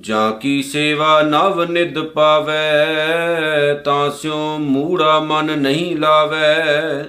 ਜਾਂ 0.00 0.32
ਕੀ 0.32 0.62
ਸੇਵਾ 0.62 1.22
ਨਵ 1.22 1.64
ਨਿਦ 1.64 1.98
ਪਾਵੈ, 1.98 2.86
ਤਾਂ 3.74 4.10
ਸਿਉ 4.10 4.58
ਮੂੜਾ 4.58 5.20
ਮਨ 5.20 5.58
ਨਹੀਂ 5.58 5.96
ਲਾਵੈ। 5.96 7.04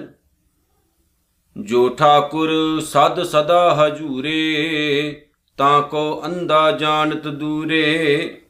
ਜੋ 1.56 1.88
ਠਾਕੁਰ 1.88 2.80
ਸਦ 2.80 3.22
ਸਦਾ 3.22 3.74
ਹਜੂਰੇ, 3.74 5.26
ਤਾਂ 5.56 5.82
ਕੋ 5.82 6.22
ਅੰਦਾ 6.26 6.72
ਜਾਣਤ 6.72 7.28
ਦੂਰੇ। 7.28 8.40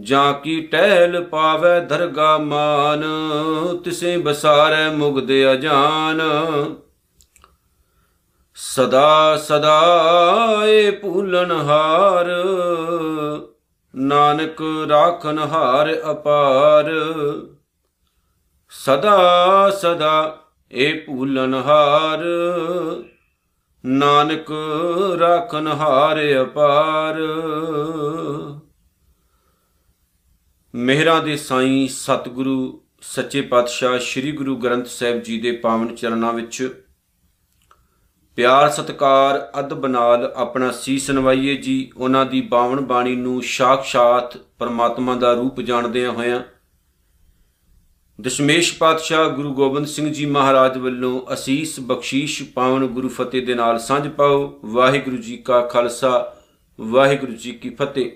ਜਾਂ 0.00 0.34
ਕੀ 0.34 0.60
ਟਹਿਲ 0.60 1.24
ਪਾਵੇ 1.24 1.86
ਦਰਗਾ 1.86 2.38
ਮਾਨ, 2.38 3.04
ਤਿਸੇ 3.84 4.16
ਬਸਾਰੈ 4.16 4.90
ਮੁਗਦ 4.90 5.30
ਅਜਾਨ। 5.52 6.20
ਸਦਾ 8.64 9.36
ਸਦਾ 9.36 9.82
ਏ 10.64 10.90
ਭੂਲਨ 10.90 11.50
ਹਾਰ 11.50 12.26
ਨਾਨਕ 13.96 14.62
ਰਾਖਨ 14.88 15.38
ਹਾਰ 15.38 16.00
ਅਪਾਰ। 16.10 16.92
ਸਦਾ 18.70 19.70
ਸਦਾ 19.70 20.38
ਏ 20.72 20.92
ਭੂਲਨ 20.92 21.54
ਹਾਰ 21.54 22.20
ਨਾਨਕ 23.86 24.52
ਰਾਖਨ 25.20 25.66
ਹਾਰ 25.66 26.42
ਅਪਾਰ। 26.42 27.20
ਮਿਹਰਾਂ 30.74 31.22
ਦੇ 31.22 31.36
ਸਾਈਂ 31.36 31.88
ਸਤਿਗੁਰੂ, 31.88 32.84
ਸੱਚੇ 33.02 33.40
ਪਾਤਸ਼ਾਹ 33.40 33.98
ਸ੍ਰੀ 33.98 34.32
ਗੁਰੂ 34.32 34.56
ਗ੍ਰੰਥ 34.56 34.86
ਸਾਹਿਬ 34.86 35.22
ਜੀ 35.22 35.40
ਦੇ 35.40 35.52
ਪਾਵਨ 35.52 35.94
ਚਰਨਾਂ 35.94 36.32
ਵਿੱਚ 36.32 36.81
ਪਿਆਰ, 38.36 38.70
ਸਤਕਾਰ, 38.70 39.50
ਅਦਬ 39.60 39.86
ਨਾਲ 39.86 40.32
ਆਪਣਾ 40.36 40.70
ਸੀਸ 40.70 41.10
ਨਵਾਈਏ 41.10 41.56
ਜੀ। 41.56 41.92
ਉਹਨਾਂ 41.96 42.26
ਦੀ 42.26 42.40
ਬਾਵਨ 42.40 42.80
ਬਾਣੀ 42.80 43.16
ਨੂੰ 43.16 43.42
ਸਾਖਸ਼ਾਤ 43.42 44.36
ਪਰਮਾਤਮਾ 44.36 45.14
ਦਾ 45.14 45.32
ਰੂਪ 45.32 45.60
ਜਾਣਦਿਆਂ 45.60 46.10
ਹੋਇਆਂ 46.10 46.40
ਦਸ਼ਮੇਸ਼ 48.20 48.78
ਪਾਤਸ਼ਾਹ 48.78 49.28
ਗੁਰੂ 49.28 49.54
ਗੋਬਿੰਦ 49.54 49.86
ਸਿੰਘ 49.86 50.12
ਜੀ 50.12 50.26
ਮਹਾਰਾਜ 50.26 50.78
ਵੱਲੋਂ 50.78 51.32
ਅਸੀਸ 51.32 51.80
ਬਖਸ਼ੀਸ਼ 51.80 52.42
ਪਾਵਨ 52.42 52.86
ਗੁਰੂ 52.86 53.08
ਫਤਿਹ 53.08 53.46
ਦੇ 53.46 53.54
ਨਾਲ 53.54 53.78
ਸਾਂਝ 53.78 54.08
ਪਾਓ। 54.08 54.60
ਵਾਹਿਗੁਰੂ 54.64 55.16
ਜੀ 55.16 55.36
ਕਾ 55.36 55.60
ਖਾਲਸਾ, 55.60 56.36
ਵਾਹਿਗੁਰੂ 56.80 57.32
ਜੀ 57.32 57.52
ਕੀ 57.52 57.70
ਫਤਿਹ। 57.70 58.10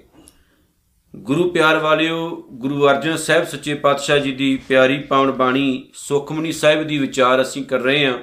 ਗੁਰੂ 1.17 1.51
ਪਿਆਰ 1.51 1.79
ਵਾਲਿਓ, 1.79 2.49
ਗੁਰੂ 2.51 2.89
ਅਰਜਨ 2.89 3.17
ਸਾਹਿਬ 3.17 3.45
ਸੱਚੇ 3.45 3.75
ਪਾਤਸ਼ਾਹ 3.75 4.19
ਜੀ 4.19 4.33
ਦੀ 4.33 4.57
ਪਿਆਰੀ 4.69 4.99
ਪਾਵਨ 4.99 5.31
ਬਾਣੀ 5.31 5.89
ਸੁਖਮਨੀ 5.95 6.53
ਸਾਹਿਬ 6.53 6.83
ਦੀ 6.83 6.99
ਵਿਚਾਰ 6.99 7.43
ਅਸੀਂ 7.43 7.65
ਕਰ 7.65 7.79
ਰਹੇ 7.79 8.07
ਹਾਂ। 8.07 8.19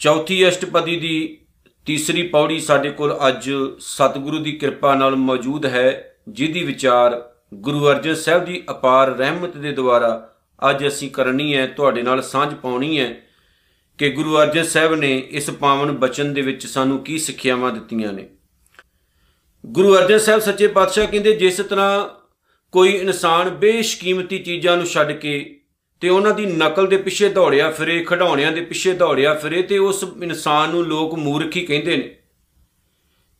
ਚੌਥੀ 0.00 0.48
ਅਸ਼ਟਪਦੀ 0.48 0.96
ਦੀ 0.96 1.38
ਤੀਸਰੀ 1.86 2.22
ਪੌੜੀ 2.22 2.58
ਸਾਡੇ 2.60 2.90
ਕੋਲ 2.90 3.18
ਅੱਜ 3.28 3.50
ਸਤਿਗੁਰੂ 3.78 4.38
ਦੀ 4.38 4.52
ਕਿਰਪਾ 4.52 4.94
ਨਾਲ 4.94 5.16
ਮੌਜੂਦ 5.16 5.66
ਹੈ, 5.66 6.14
ਜਿਹਦੀ 6.28 6.62
ਵਿਚਾਰ 6.64 7.30
ਗੁਰੂ 7.54 7.88
ਅਰਜਨ 7.88 8.14
ਸਾਹਿਬ 8.14 8.44
ਦੀ 8.44 8.62
ਅਪਾਰ 8.70 9.16
ਰਹਿਮਤ 9.16 9.56
ਦੇ 9.56 9.72
ਦੁਆਰਾ 9.72 10.30
ਅੱਜ 10.70 10.86
ਅਸੀਂ 10.86 11.10
ਕਰਨੀ 11.10 11.54
ਹੈ, 11.54 11.66
ਤੁਹਾਡੇ 11.66 12.02
ਨਾਲ 12.02 12.22
ਸਾਂਝ 12.22 12.54
ਪਾਉਣੀ 12.54 12.98
ਹੈ 12.98 13.16
ਕਿ 13.98 14.10
ਗੁਰੂ 14.10 14.36
ਅਰਜਨ 14.38 14.64
ਸਾਹਿਬ 14.64 14.94
ਨੇ 14.94 15.18
ਇਸ 15.30 15.50
ਪਾਵਨ 15.50 15.92
ਬਚਨ 15.92 16.34
ਦੇ 16.34 16.42
ਵਿੱਚ 16.42 16.66
ਸਾਨੂੰ 16.66 16.98
ਕੀ 16.98 17.18
ਸਿੱਖਿਆਵਾਂ 17.18 17.72
ਦਿੱਤੀਆਂ 17.72 18.12
ਨੇ। 18.12 18.28
ਗੁਰੂ 19.66 19.96
ਅਰਜਨ 19.96 20.18
ਸਾਹਿਬ 20.18 20.40
ਸੱਚੇ 20.40 20.66
ਪਾਤਸ਼ਾਹ 20.66 21.06
ਕਹਿੰਦੇ, 21.06 21.32
ਜਿਸ 21.32 21.56
ਤਰ੍ਹਾਂ 21.56 22.08
ਕੋਈ 22.72 22.90
ਇਨਸਾਨ 22.90 23.50
ਬੇਸ਼ਕੀਮਤੀ 23.50 24.38
ਚੀਜ਼ਾਂ 24.38 24.76
ਨੂੰ 24.76 24.86
ਛੱਡ 24.86 25.12
ਕੇ 25.12 25.60
ਤੇ 26.04 26.08
ਉਹਨਾਂ 26.08 26.34
ਦੀ 26.34 26.46
ਨਕਲ 26.46 26.86
ਦੇ 26.86 26.96
ਪਿੱਛੇ 26.96 27.28
ਦੌੜਿਆ 27.28 27.70
ਫਿਰੇ 27.70 28.04
ਖਡਾਉਣਿਆਂ 28.04 28.52
ਦੇ 28.52 28.60
ਪਿੱਛੇ 28.60 28.92
ਦੌੜਿਆ 28.92 29.34
ਫਿਰੇ 29.34 29.62
ਤੇ 29.62 29.78
ਉਸ 29.78 30.04
ਇਨਸਾਨ 30.22 30.70
ਨੂੰ 30.70 30.84
ਲੋਕ 30.84 31.14
ਮੂਰਖੀ 31.14 31.66
ਕਹਿੰਦੇ 31.66 31.96
ਨੇ। 31.96 32.16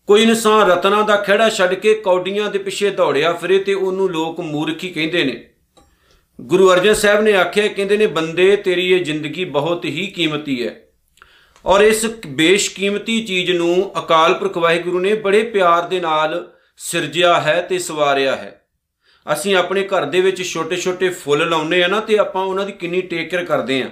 ਕੋਈ 0.07 0.23
ਇਨਸਾਨ 0.23 0.71
ਰਤਨਾ 0.71 1.03
ਦਾ 1.03 1.17
ਖਿਹੜਾ 1.17 1.49
ਛੱਡ 1.49 1.75
ਕੇ 1.75 1.95
ਕੌਡੀਆਂ 1.95 2.51
ਦੇ 2.51 2.59
ਪਿੱਛੇ 2.59 2.91
ਦੌੜਿਆ 2.91 3.33
ਫਿਰੇ 3.33 3.59
ਤੇ 3.59 3.75
ਉਹਨੂੰ 3.75 4.11
ਲੋਕ 4.11 4.41
ਮੂਰਖੀ 4.41 4.89
ਕਹਿੰਦੇ 4.89 5.25
ਨੇ। 5.25 5.49
ਗੁਰੂ 6.41 6.73
ਅਰਜਨ 6.73 6.95
ਸਾਹਿਬ 6.95 7.21
ਨੇ 7.21 7.33
ਆਖਿਆ, 7.33 7.69
ਕਹਿੰਦੇ 7.69 7.97
ਨੇ, 7.97 8.07
ਬੰਦੇ, 8.07 8.57
ਤੇਰੀ 8.57 8.93
ਇਹ 8.93 9.05
ਜ਼ਿੰਦਗੀ 9.05 9.45
ਬਹੁਤ 9.45 9.85
ਹੀ 9.85 10.07
ਕੀਮਤੀ 10.07 10.67
ਹੈ। 10.67 10.81
ਔਰ 11.67 11.81
ਇਸ 11.81 12.07
ਬੇਸ਼ਕੀਮਤੀ 12.27 13.25
ਚੀਜ਼ 13.25 13.51
ਨੂੰ 13.51 13.93
ਅਕਾਲ 13.99 14.35
ਪੁਰਖ 14.35 14.57
ਵਾਹਿਗੁਰੂ 14.57 15.01
ਨੇ 15.01 15.15
ਬੜੇ 15.15 15.43
ਪਿਆਰ 15.43 15.83
ਦੇ 15.83 16.01
ਨਾਲ 16.01 16.53
ਸਿਰਜਿਆ 16.77 17.41
ਹੈ 17.41 17.63
ਤੇ 17.63 17.79
ਸਵਾਰਿਆ 17.79 18.37
ਹੈ। 18.37 18.64
ਅਸੀਂ 19.33 19.57
ਆਪਣੇ 19.57 19.83
ਘਰ 19.83 20.05
ਦੇ 20.05 20.21
ਵਿੱਚ 20.21 20.43
ਛੋਟੇ-ਛੋਟੇ 20.43 21.09
ਫੁੱਲ 21.09 21.49
ਲਾਉਨੇ 21.49 21.83
ਆ 21.83 21.87
ਨਾ 21.87 22.01
ਤੇ 22.01 22.19
ਆਪਾਂ 22.19 22.45
ਉਹਨਾਂ 22.45 22.67
ਦੀ 22.67 22.73
ਕਿੰਨੀ 22.73 23.01
ਟੇਕ 23.01 23.31
ਕੇਅਰ 23.31 23.45
ਕਰਦੇ 23.45 23.83
ਆ। 23.83 23.91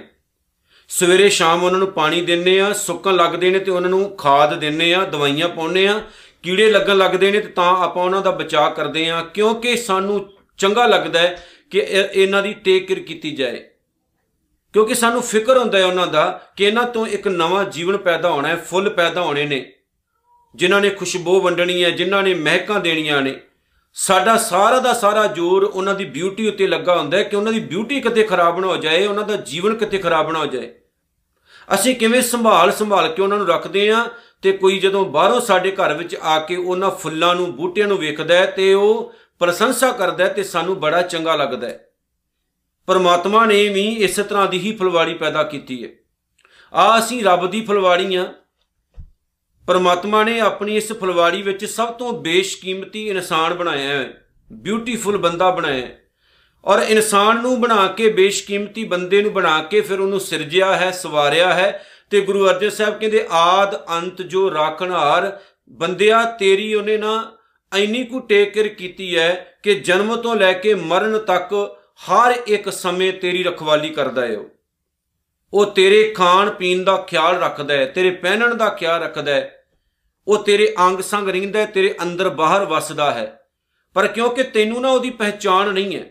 ਸਵੇਰੇ 0.89 1.29
ਸ਼ਾਮ 1.29 1.63
ਉਹਨਾਂ 1.63 1.79
ਨੂੰ 1.79 1.91
ਪਾਣੀ 1.91 2.21
ਦਿੰਨੇ 2.21 2.59
ਆ, 2.59 2.73
ਸੁੱਕਣ 2.73 3.15
ਲੱਗਦੇ 3.15 3.49
ਨੇ 3.49 3.59
ਤੇ 3.59 3.71
ਉਹਨਾਂ 3.71 3.89
ਨੂੰ 3.89 4.15
ਖਾਦ 4.15 4.59
ਦਿੰਨੇ 4.59 4.93
ਆ, 4.93 5.05
ਦਵਾਈਆਂ 5.05 5.49
ਪਾਉਨੇ 5.49 5.87
ਆ। 5.87 6.01
ਕੀੜੇ 6.43 6.71
ਲੱਗਣ 6.71 6.97
ਲੱਗਦੇ 6.97 7.31
ਨੇ 7.31 7.39
ਤੇ 7.39 7.47
ਤਾਂ 7.47 7.77
ਆਪਾਂ 7.77 8.03
ਉਹਨਾਂ 8.03 8.21
ਦਾ 8.21 8.31
ਬਚਾਅ 8.31 8.69
ਕਰਦੇ 8.69 9.09
ਆ, 9.09 9.21
ਕਿਉਂਕਿ 9.21 9.77
ਸਾਨੂੰ 9.77 10.33
ਚੰਗਾ 10.57 10.85
ਲੱਗਦਾ 10.85 11.19
ਹੈ 11.19 11.47
ਕਿ 11.71 11.79
ਇਹਨਾਂ 12.13 12.43
ਦੀ 12.43 12.53
ਟੇਕ 12.53 12.87
ਕੇਅਰ 12.87 12.99
ਕੀਤੀ 12.99 13.31
ਜਾਏ। 13.31 13.63
ਕਿਉਂਕਿ 14.73 14.95
ਸਾਨੂੰ 14.95 15.21
ਫਿਕਰ 15.21 15.57
ਹੁੰਦਾ 15.57 15.77
ਹੈ 15.77 15.85
ਉਹਨਾਂ 15.85 16.07
ਦਾ 16.07 16.41
ਕਿ 16.57 16.63
ਇਹਨਾਂ 16.63 16.83
ਤੋਂ 16.83 17.07
ਇੱਕ 17.07 17.27
ਨਵਾਂ 17.27 17.65
ਜੀਵਨ 17.65 17.97
ਪੈਦਾ 17.97 18.29
ਹੋਣਾ 18.29 18.47
ਹੈ, 18.47 18.55
ਫੁੱਲ 18.55 18.89
ਪੈਦਾ 18.89 19.21
ਹੋਣੇ 19.21 19.45
ਨੇ। 19.45 19.73
ਜਿਨ੍ਹਾਂ 20.55 20.81
ਨੇ 20.81 20.89
ਖੁਸ਼ਬੂ 20.89 21.41
ਵੰਡਣੀ 21.41 21.83
ਹੈ, 21.83 21.89
ਜਿਨ੍ਹਾਂ 21.89 22.23
ਨੇ 22.23 22.33
ਮਹਿਕਾਂ 22.33 22.79
ਦੇਣੀਆਂ 22.79 23.21
ਨੇ। 23.21 23.39
ਸਾਡਾ 23.93 24.37
ਸਾਰਾ 24.37 24.79
ਦਾ 24.79 24.93
ਸਾਰਾ 24.93 25.27
ਜ਼ੋਰ 25.27 25.63
ਉਹਨਾਂ 25.63 25.95
ਦੀ 25.95 26.05
ਬਿਊਟੀ 26.05 26.47
ਉੱਤੇ 26.47 26.67
ਲੱਗਾ 26.67 26.97
ਹੁੰਦਾ 26.97 27.17
ਹੈ 27.17 27.23
ਕਿ 27.23 27.35
ਉਹਨਾਂ 27.35 27.53
ਦੀ 27.53 27.59
ਬਿਊਟੀ 27.59 28.01
ਕਿਤੇ 28.01 28.23
ਖਰਾਬ 28.23 28.59
ਨਾ 28.59 28.67
ਹੋ 28.67 28.77
ਜਾਏ, 28.77 29.07
ਉਹਨਾਂ 29.07 29.23
ਦਾ 29.23 29.35
ਜੀਵਨ 29.35 29.75
ਕਿਤੇ 29.75 29.97
ਖਰਾਬ 29.97 30.31
ਨਾ 30.31 30.39
ਹੋ 30.39 30.45
ਜਾਏ। 30.45 30.75
ਅਸੀਂ 31.73 31.95
ਕਿਵੇਂ 31.95 32.21
ਸੰਭਾਲ 32.21 32.71
ਸੰਭਾਲ 32.71 33.13
ਕੇ 33.13 33.21
ਉਹਨਾਂ 33.21 33.37
ਨੂੰ 33.37 33.47
ਰੱਖਦੇ 33.47 33.91
ਆਂ 33.91 34.05
ਤੇ 34.41 34.51
ਕੋਈ 34.51 34.79
ਜਦੋਂ 34.79 35.05
ਬਾਹਰੋਂ 35.05 35.41
ਸਾਡੇ 35.41 35.71
ਘਰ 35.71 35.93
ਵਿੱਚ 35.93 36.15
ਆ 36.15 36.39
ਕੇ 36.39 36.55
ਉਹਨਾਂ 36.55 36.91
ਫੁੱਲਾਂ 36.91 37.35
ਨੂੰ, 37.35 37.55
ਬੂਟਿਆਂ 37.55 37.87
ਨੂੰ 37.87 37.97
ਵੇਖਦਾ 37.97 38.35
ਹੈ 38.35 38.45
ਤੇ 38.45 38.73
ਉਹ 38.73 39.13
ਪ੍ਰਸ਼ੰਸਾ 39.39 39.91
ਕਰਦਾ 39.91 40.23
ਹੈ 40.23 40.29
ਤੇ 40.29 40.43
ਸਾਨੂੰ 40.43 40.79
ਬੜਾ 40.79 41.01
ਚੰਗਾ 41.01 41.35
ਲੱਗਦਾ 41.35 41.67
ਹੈ। 41.67 41.87
ਪਰਮਾਤਮਾ 42.87 43.45
ਨੇ 43.45 43.67
ਵੀ 43.67 43.87
ਇਸ 43.89 44.15
ਤਰ੍ਹਾਂ 44.15 44.47
ਦੀ 44.47 44.59
ਹੀ 44.59 44.75
ਫੁਲਵਾੜੀ 44.75 45.13
ਪੈਦਾ 45.13 45.43
ਕੀਤੀ 45.43 45.83
ਹੈ। 45.83 45.89
ਆ 46.73 46.99
ਅਸੀਂ 46.99 47.23
ਰੱਬ 47.23 47.51
ਦੀ 47.51 47.61
ਫੁਲਵਾੜੀ 47.61 48.15
ਆ 48.15 48.33
ਪਰਮਾਤਮਾ 49.67 50.23
ਨੇ 50.23 50.39
ਆਪਣੀ 50.39 50.75
ਇਸ 50.75 50.91
ਫੁਲਵਾੜੀ 50.91 51.41
ਵਿੱਚ 51.41 51.65
ਸਭ 51.65 51.87
ਤੋਂ 51.87 52.13
ਬੇਸ਼ਕੀਮਤੀ 52.13 53.09
ਇਨਸਾਨ 53.09 53.53
ਬਣਾਇਆ 53.53 53.87
ਹੈ 53.87 54.27
ਬਿਊਟੀਫੁਲ 54.51 55.17
ਬੰਦਾ 55.17 55.51
ਬਣਾਇਆ 55.51 55.85
ਹੈ। 55.85 55.99
ਔਰ 56.65 56.79
ਇਨਸਾਨ 56.79 57.41
ਨੂੰ 57.41 57.61
ਬਣਾ 57.61 57.87
ਕੇ, 57.87 58.09
ਬੇਸ਼ਕੀਮਤੀ 58.09 58.83
ਬੰਦੇ 58.83 59.21
ਨੂੰ 59.21 59.33
ਬਣਾ 59.33 59.63
ਕੇ 59.63 59.81
ਫਿਰ 59.81 59.99
ਉਹਨੂੰ 59.99 60.19
ਸਿਰਜਿਆ 60.19 60.77
ਹੈ, 60.77 60.91
ਸਵਾਰਿਆ 60.91 61.53
ਹੈ 61.53 61.85
ਤੇ 62.09 62.21
ਗੁਰੂ 62.21 62.47
ਅਰਜਨ 62.47 62.69
ਸਾਹਿਬ 62.69 62.99
ਕਹਿੰਦੇ, 62.99 63.27
ਆਦ 63.31 63.89
ਅੰਤ 63.89 64.21
ਜੋ 64.21 64.53
ਰਾਖਣਹਾਰ 64.53 65.39
ਬੰਦਿਆ 65.69 66.23
ਤੇਰੀ 66.23 66.73
ਉਹਨੇ 66.73 66.97
ਨਾ 66.97 67.31
ਐਨੀ 67.73 68.03
ਕੁ 68.03 68.19
ਟੇਕਰ 68.19 68.67
ਕੀਤੀ 68.67 69.17
ਹੈ 69.17 69.57
ਕਿ 69.63 69.75
ਜਨਮ 69.75 70.15
ਤੋਂ 70.15 70.35
ਲੈ 70.35 70.53
ਕੇ 70.53 70.73
ਮਰਨ 70.73 71.19
ਤੱਕ 71.19 71.77
ਹਰ 72.09 72.35
ਇੱਕ 72.47 72.69
ਸਮੇਂ 72.69 73.13
ਤੇਰੀ 73.13 73.43
ਰਖਵਾਲੀ 73.43 73.89
ਕਰਦਾ 73.89 74.25
ਹੈ 74.25 74.37
ਉਹ। 74.37 74.52
ਉਹ 75.53 75.65
ਤੇਰੇ 75.65 76.03
ਖਾਣ 76.11 76.49
ਪੀਣ 76.49 76.83
ਦਾ 76.83 76.95
ਖਿਆਲ 76.97 77.39
ਰੱਖਦਾ 77.39 77.73
ਹੈ, 77.73 77.85
ਤੇਰੇ 77.85 78.09
ਪਹਿਨਣ 78.11 78.55
ਦਾ 78.55 78.69
ਖਿਆਲ 78.69 79.01
ਰੱਖਦਾ 79.03 79.33
ਹੈ। 79.33 79.65
ਉਹ 80.27 80.43
ਤੇਰੇ 80.43 80.73
ਅੰਗ 80.79 80.99
ਸੰਗ 81.01 81.29
ਰਹਿੰਦਾ 81.29 81.59
ਹੈ, 81.59 81.65
ਤੇਰੇ 81.65 81.95
ਅੰਦਰ 82.03 82.29
ਬਾਹਰ 82.29 82.65
ਵਸਦਾ 82.65 83.11
ਹੈ। 83.11 83.39
ਪਰ 83.95 84.07
ਕਿਉਂਕਿ 84.07 84.43
ਤੈਨੂੰ 84.43 84.81
ਨਾ 84.81 84.89
ਉਹਦੀ 84.89 85.09
ਪਹਿਚਾਣ 85.09 85.71
ਨਹੀਂ 85.73 85.95
ਹੈ, 85.95 86.03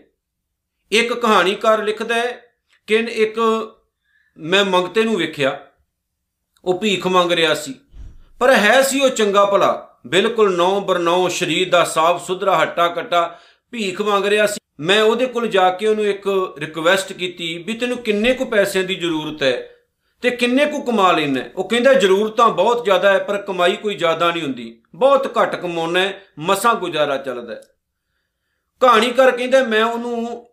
ਇੱਕ 0.91 1.13
ਕਹਾਣੀਕਾਰ 1.13 1.83
ਲਿਖਦਾ 1.83 2.15
ਹੈ 2.15 2.31
ਕਿ 2.87 2.95
ਇੱਕ 2.95 3.39
ਮੈਂ 4.37 4.63
ਮੰਗਤੇ 4.65 5.03
ਨੂੰ 5.03 5.15
ਵੇਖਿਆ, 5.17 5.57
ਉਹ 6.65 6.79
ਭੀਖ 6.79 7.07
ਮੰਗ 7.07 7.31
ਰਿਹਾ 7.31 7.53
ਸੀ। 7.53 7.73
ਪਰ 8.39 8.53
ਹੈ 8.53 8.81
ਸੀ 8.81 8.99
ਉਹ 8.99 9.09
ਚੰਗਾ 9.09 9.45
ਭਲਾ, 9.45 9.99
ਬਿਲਕੁਲ 10.07 10.55
ਨੌ 10.55 10.79
ਬਰਨੌ 10.79 11.27
ਸ਼ਰੀਰ 11.29 11.69
ਦਾ 11.69 11.83
ਸਾਫ਼ 11.83 12.25
ਸੁਧਰਾ 12.25 12.61
ਹੱਟਾ 12.61 12.87
ਕੱਟਾ 12.87 13.39
ਭੀਖ 13.73 14.01
ਮੰਗ 14.01 14.25
ਰਿਹਾ 14.25 14.45
ਸੀ। 14.47 14.59
ਮੈਂ 14.83 15.01
ਉਹਦੇ 15.03 15.25
ਕੋਲ 15.25 15.47
ਜਾ 15.47 15.69
ਕੇ 15.69 15.87
ਉਹਨੂੰ 15.87 16.05
ਇੱਕ 16.05 16.55
ਰਿਕਵੈਸਟ 16.59 17.13
ਕੀਤੀ 17.13 17.57
ਵੀ 17.67 17.73
ਤੈਨੂੰ 17.73 17.97
ਕਿੰਨੇ 17.97 18.33
ਕੁ 18.33 18.45
ਪੈਸਿਆਂ 18.45 18.83
ਦੀ 18.83 18.95
ਜ਼ਰੂਰਤ 18.95 19.43
ਹੈ 19.43 19.69
ਤੇ 20.21 20.29
ਕਿੰਨੇ 20.29 20.65
ਕੁ 20.65 20.81
ਕਮਾ 20.81 21.11
ਲੈਣਾ 21.11 21.41
ਉਹ 21.55 21.69
ਕਹਿੰਦਾ 21.69 21.93
ਜ਼ਰੂਰਤਾਂ 21.93 22.49
ਬਹੁਤ 22.49 22.83
ਜ਼ਿਆਦਾ 22.83 23.13
ਹੈ, 23.13 23.17
ਪਰ 23.17 23.37
ਕਮਾਈ 23.37 23.75
ਕੋਈ 23.75 23.95
ਜ਼ਿਆਦਾ 23.95 24.31
ਨਹੀਂ 24.31 24.43
ਹੁੰਦੀ। 24.43 24.81
ਬਹੁਤ 24.95 25.37
ਘੱਟ 25.37 25.55
ਕਮਾਉਣਾ 25.55 25.99
ਹੈ, 25.99 26.21
ਮਸਾਂ 26.39 26.75
ਗੁਜ਼ਾਰਾ 26.75 27.17
ਚੱਲਦਾ 27.17 27.61
ਕਹਾਣੀ 28.81 29.11
ਕਰ 29.11 29.31
ਕਹਿੰਦਾ 29.31 29.63
ਮੈਂ 29.63 29.83
ਉਹਨੂੰ 29.85 30.47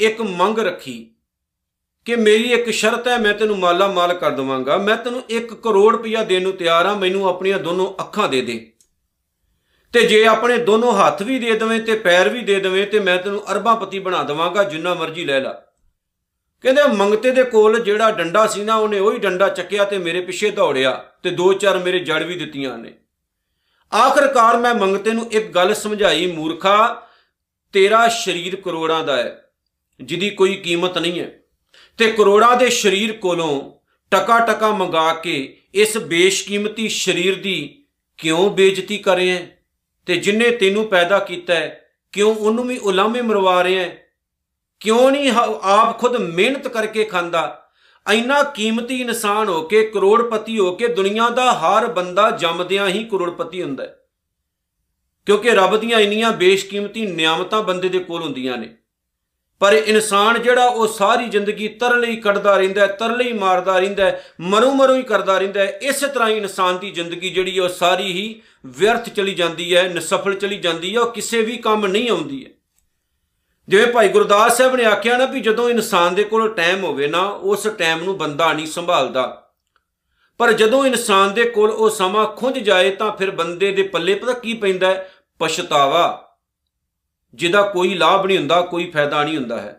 ਇੱਕ 0.00 0.20
ਮੰਗ 0.20 0.58
ਰੱਖੀ 0.58 1.14
ਕਿ 2.04 2.16
ਮੇਰੀ 2.16 2.52
ਇੱਕ 2.52 2.70
ਸ਼ਰਤ 2.70 3.08
ਹੈ, 3.08 3.18
ਮੈਂ 3.18 3.34
ਤੈਨੂੰ 3.34 3.58
ਮਾਲਾ 3.58 3.88
ਮਾਲ 3.88 4.14
ਕਰ 4.14 4.30
ਦਵਾਂਗਾ। 4.30 4.76
ਮੈਂ 4.78 4.96
ਤੈਨੂੰ 4.96 5.22
1 5.30 5.54
ਕਰੋੜ 5.54 5.92
ਰੁਪਇਆ 5.92 6.24
ਦੇਣ 6.24 6.42
ਨੂੰ 6.42 6.52
ਤਿਆਰ 6.52 6.86
ਹਾਂ, 6.86 6.96
ਮੈਨੂੰ 6.96 7.28
ਆਪਣੀਆਂ 7.28 7.58
ਦੋਨੋਂ 7.58 7.92
ਅੱਖਾਂ 8.02 8.28
ਦੇ 8.28 8.40
ਦੇ। 8.42 8.72
ਤੇ 9.94 10.06
ਜੇ 10.06 10.24
ਆਪਣੇ 10.26 10.56
ਦੋਨੋਂ 10.58 10.92
ਹੱਥ 10.92 11.22
ਵੀ 11.22 11.38
ਦੇ 11.38 11.54
ਦਵੇਂ 11.54 11.80
ਤੇ 11.80 11.94
ਪੈਰ 11.94 12.28
ਵੀ 12.28 12.40
ਦੇ 12.40 12.60
ਦਵੇਂ 12.60 12.86
ਤੇ 12.86 13.00
ਮੈਂ 13.00 13.16
ਤੈਨੂੰ 13.18 13.52
ਅਰਬਾਂਪਤੀ 13.52 13.98
ਬਣਾ 13.98 14.22
ਦਵਾਂਗਾ, 14.22 14.64
ਜਿੰਨਾ 14.64 14.94
ਮਰਜ਼ੀ 14.94 15.24
ਲੈ 15.24 15.40
ਲੈ। 15.40 15.52
ਕਹਿੰਦੇ 16.64 16.82
ਮੰਗਤੇ 16.96 17.30
ਦੇ 17.30 17.44
ਕੋਲ 17.44 17.78
ਜਿਹੜਾ 17.80 18.10
ਡੰਡਾ 18.10 18.46
ਸੀ 18.46 18.64
ਨਾ, 18.64 18.74
ਉਹਨੇ 18.76 18.98
ਉਹੀ 18.98 19.18
ਡੰਡਾ 19.18 19.48
ਚੱਕਿਆ 19.48 19.84
ਤੇ 19.84 19.98
ਮੇਰੇ 19.98 20.20
ਪਿੱਛੇ 20.20 20.50
ਦੌੜਿਆ 20.50 20.92
ਤੇ 21.22 21.30
ਦੋ 21.30 21.52
ਚਾਰ 21.52 21.78
ਮੇਰੇ 21.78 21.98
ਜੜ 21.98 22.22
ਵੀ 22.22 22.34
ਦਿੱਤੀਆਂ 22.34 22.78
ਨੇ 22.78 22.92
ਆਖਰਕਾਰ 23.92 24.56
ਮੈਂ 24.56 24.74
ਮੰਗਤੇ 24.74 25.12
ਨੂੰ 25.12 25.30
ਇੱਕ 25.32 25.50
ਗੱਲ 25.50 25.74
ਸਮਝਾਈ, 25.74 26.26
ਮੂਰਖਾ, 26.26 27.06
ਤੇਰਾ 27.72 28.08
ਸਰੀਰ 28.08 28.56
ਕਰੋੜਾਂ 28.56 29.04
ਦਾ 29.04 29.16
ਹੈ, 29.16 29.50
ਜਿਹਦੀ 30.00 30.30
ਕੋਈ 30.30 30.54
ਕੀਮਤ 30.54 30.98
ਨਹੀਂ 30.98 31.20
ਹੈ। 31.20 31.30
ਤੇ 31.98 32.12
ਕਰੋੜਾਂ 32.12 32.56
ਦੇ 32.56 32.70
ਸਰੀਰ 32.70 33.12
ਕੋਲੋਂ 33.12 33.72
ਟਕਾ 34.10 34.38
ਟਕਾ 34.38 34.70
ਮੰਗਾ 34.72 35.14
ਕੇ 35.14 35.56
ਇਸ 35.74 35.96
ਬੇਸ਼ਕੀਮਤੀ 35.98 36.88
ਸਰੀਰ 36.88 37.34
ਦੀ 37.34 37.84
ਕਿਉਂ 38.18 38.50
ਬੇਇੱਜ਼ਤੀ 38.50 38.98
ਕਰ 38.98 39.16
ਰਿਹਾ 39.16 39.36
ਹੈ? 39.36 39.59
ਤੇ 40.06 40.16
ਜਿਨੇ 40.16 40.50
ਤੈਨੂੰ 40.50 40.86
ਪੈਦਾ 40.86 41.18
ਕੀਤਾ 41.18 41.54
ਹੈ, 41.54 41.84
ਕਿਉਂ 42.12 42.34
ਉਹਨੂੰ 42.34 42.66
ਵੀ 42.66 42.78
ਉਲਾਮੇ 42.78 43.22
ਮਰਵਾ 43.22 43.64
ਰਿਹਾ 43.64 43.82
ਹੈ? 43.82 44.06
ਕਿਉਂ 44.80 45.10
ਨਹੀਂ 45.10 45.32
ਆਪ 45.62 45.98
ਖੁਦ 45.98 46.16
ਮਿਹਨਤ 46.16 46.68
ਕਰਕੇ 46.68 47.04
ਖਾਂਦਾ? 47.04 47.56
ਇੰਨਾ 48.12 48.42
ਕੀਮਤੀ 48.42 49.00
ਇਨਸਾਨ 49.00 49.48
ਹੋ 49.48 49.62
ਕੇ, 49.62 49.86
ਕਰੋੜਪਤੀ 49.86 50.58
ਹੋ 50.58 50.74
ਕੇ 50.74 50.88
ਦੁਨੀਆ 50.88 51.28
ਦਾ 51.28 51.52
ਹਰ 51.52 51.86
ਬੰਦਾ 51.86 52.30
ਜੰਮਦਿਆਂ 52.30 52.88
ਹੀ 52.88 53.04
ਕਰੋੜਪਤੀ 53.04 53.62
ਹੁੰਦਾ 53.62 53.84
ਹੈ। 53.84 53.96
ਕਿਉਂਕਿ 55.26 55.50
ਰੱਬ 55.50 55.76
ਦੀਆਂ 55.76 56.00
ਇੰਨੀਆਂ 56.00 56.32
ਬੇਸ਼ਕੀਮਤੀ 56.32 57.06
ਨਿਆਮਤਾਂ 57.06 57.62
ਬੰਦੇ 57.62 57.88
ਦੇ 57.88 57.98
ਕੋਲ 57.98 58.22
ਹੁੰਦੀਆਂ 58.22 58.56
ਨੇ। 58.56 58.76
ਪਰ 59.60 59.72
ਇਨਸਾਨ 59.72 60.42
ਜਿਹੜਾ 60.42 60.66
ਉਹ 60.66 60.86
ਸਾਰੀ 60.86 61.26
ਜ਼ਿੰਦਗੀ 61.26 61.68
ਤਰਲੇ 61.68 62.10
ਹੀ 62.10 62.16
ਕੱਢਦਾ 62.16 62.56
ਰਹਿੰਦਾ 62.56 62.80
ਹੈ, 62.80 62.86
ਤਰਲੇ 62.86 63.24
ਹੀ 63.24 63.32
ਮਾਰਦਾ 63.32 63.78
ਰਹਿੰਦਾ 63.78 64.04
ਹੈ, 64.04 64.24
ਮਰੂ 64.40 64.70
ਮਰੂ 64.70 64.96
ਹੀ 64.96 65.02
ਕਰਦਾ 65.02 65.38
ਰਹਿੰਦਾ 65.38 65.60
ਹੈ, 65.60 65.78
ਇਸੇ 65.82 66.06
ਤਰ੍ਹਾਂ 66.06 66.28
ਹੀ 66.28 66.36
ਇਨਸਾਨ 66.36 66.78
ਦੀ 66.78 66.90
ਜ਼ਿੰਦਗੀ 66.90 67.30
ਜਿਹੜੀ 67.30 67.58
ਉਹ 67.58 67.68
ਸਾਰੀ 67.68 68.12
ਹੀ 68.12 68.42
ਵਿਅਰਥ 68.66 69.08
ਚਲੀ 69.08 69.34
ਜਾਂਦੀ 69.34 69.76
ਹੈ, 69.76 69.88
ਨਸਫਲ 69.88 70.34
ਚਲੀ 70.34 70.56
ਜਾਂਦੀ 70.56 70.94
ਹੈ, 70.94 71.00
ਉਹ 71.00 71.12
ਕਿਸੇ 71.12 71.42
ਵੀ 71.42 71.56
ਕੰਮ 71.56 71.86
ਨਹੀਂ 71.86 72.10
ਆਉਂਦੀ 72.10 72.44
ਹੈ। 72.44 72.50
ਜਿਵੇਂ 73.68 73.86
ਭਾਈ 73.86 74.08
ਗੁਰਦਾਸ 74.08 74.58
ਸਾਹਿਬ 74.58 74.76
ਨੇ 74.76 74.84
ਆਖਿਆ 74.84 75.16
ਨਾ 75.16 75.24
ਵੀ 75.24 75.40
ਜਦੋਂ 75.40 75.70
ਇਨਸਾਨ 75.70 76.14
ਦੇ 76.14 76.24
ਕੋਲ 76.24 76.54
ਟਾਈਮ 76.54 76.84
ਹੋਵੇ 76.84 77.06
ਨਾ, 77.06 77.20
ਉਸ 77.22 77.68
ਟਾਈਮ 77.78 78.04
ਨੂੰ 78.04 78.18
ਬੰਦਾ 78.18 78.52
ਨਹੀਂ 78.52 78.66
ਸੰਭਾਲਦਾ। 78.66 79.52
ਪਰ 80.38 80.52
ਜਦੋਂ 80.52 80.86
ਇਨਸਾਨ 80.86 81.34
ਦੇ 81.34 81.44
ਕੋਲ 81.44 81.70
ਉਹ 81.70 81.90
ਸਮਾਂ 81.90 82.26
ਖੁੰਝ 82.26 82.58
ਜਾਏ 82.58 82.90
ਤਾਂ 82.90 83.12
ਫਿਰ 83.12 83.30
ਬੰਦੇ 83.30 83.72
ਦੇ 83.72 83.82
ਪੱਲੇ 83.82 84.14
ਪਤਾ 84.14 84.32
ਕੀ 84.32 84.54
ਪੈਂਦਾ 84.54 85.04
ਪਛਤਾਵਾ। 85.38 86.26
ਜਿਹਦਾ 87.34 87.62
ਕੋਈ 87.62 87.94
ਲਾਭ 87.94 88.26
ਨਹੀਂ 88.26 88.38
ਹੁੰਦਾ, 88.38 88.60
ਕੋਈ 88.60 88.90
ਫਾਇਦਾ 88.90 89.24
ਨਹੀਂ 89.24 89.36
ਹੁੰਦਾ 89.36 89.60
ਹੈ। 89.60 89.76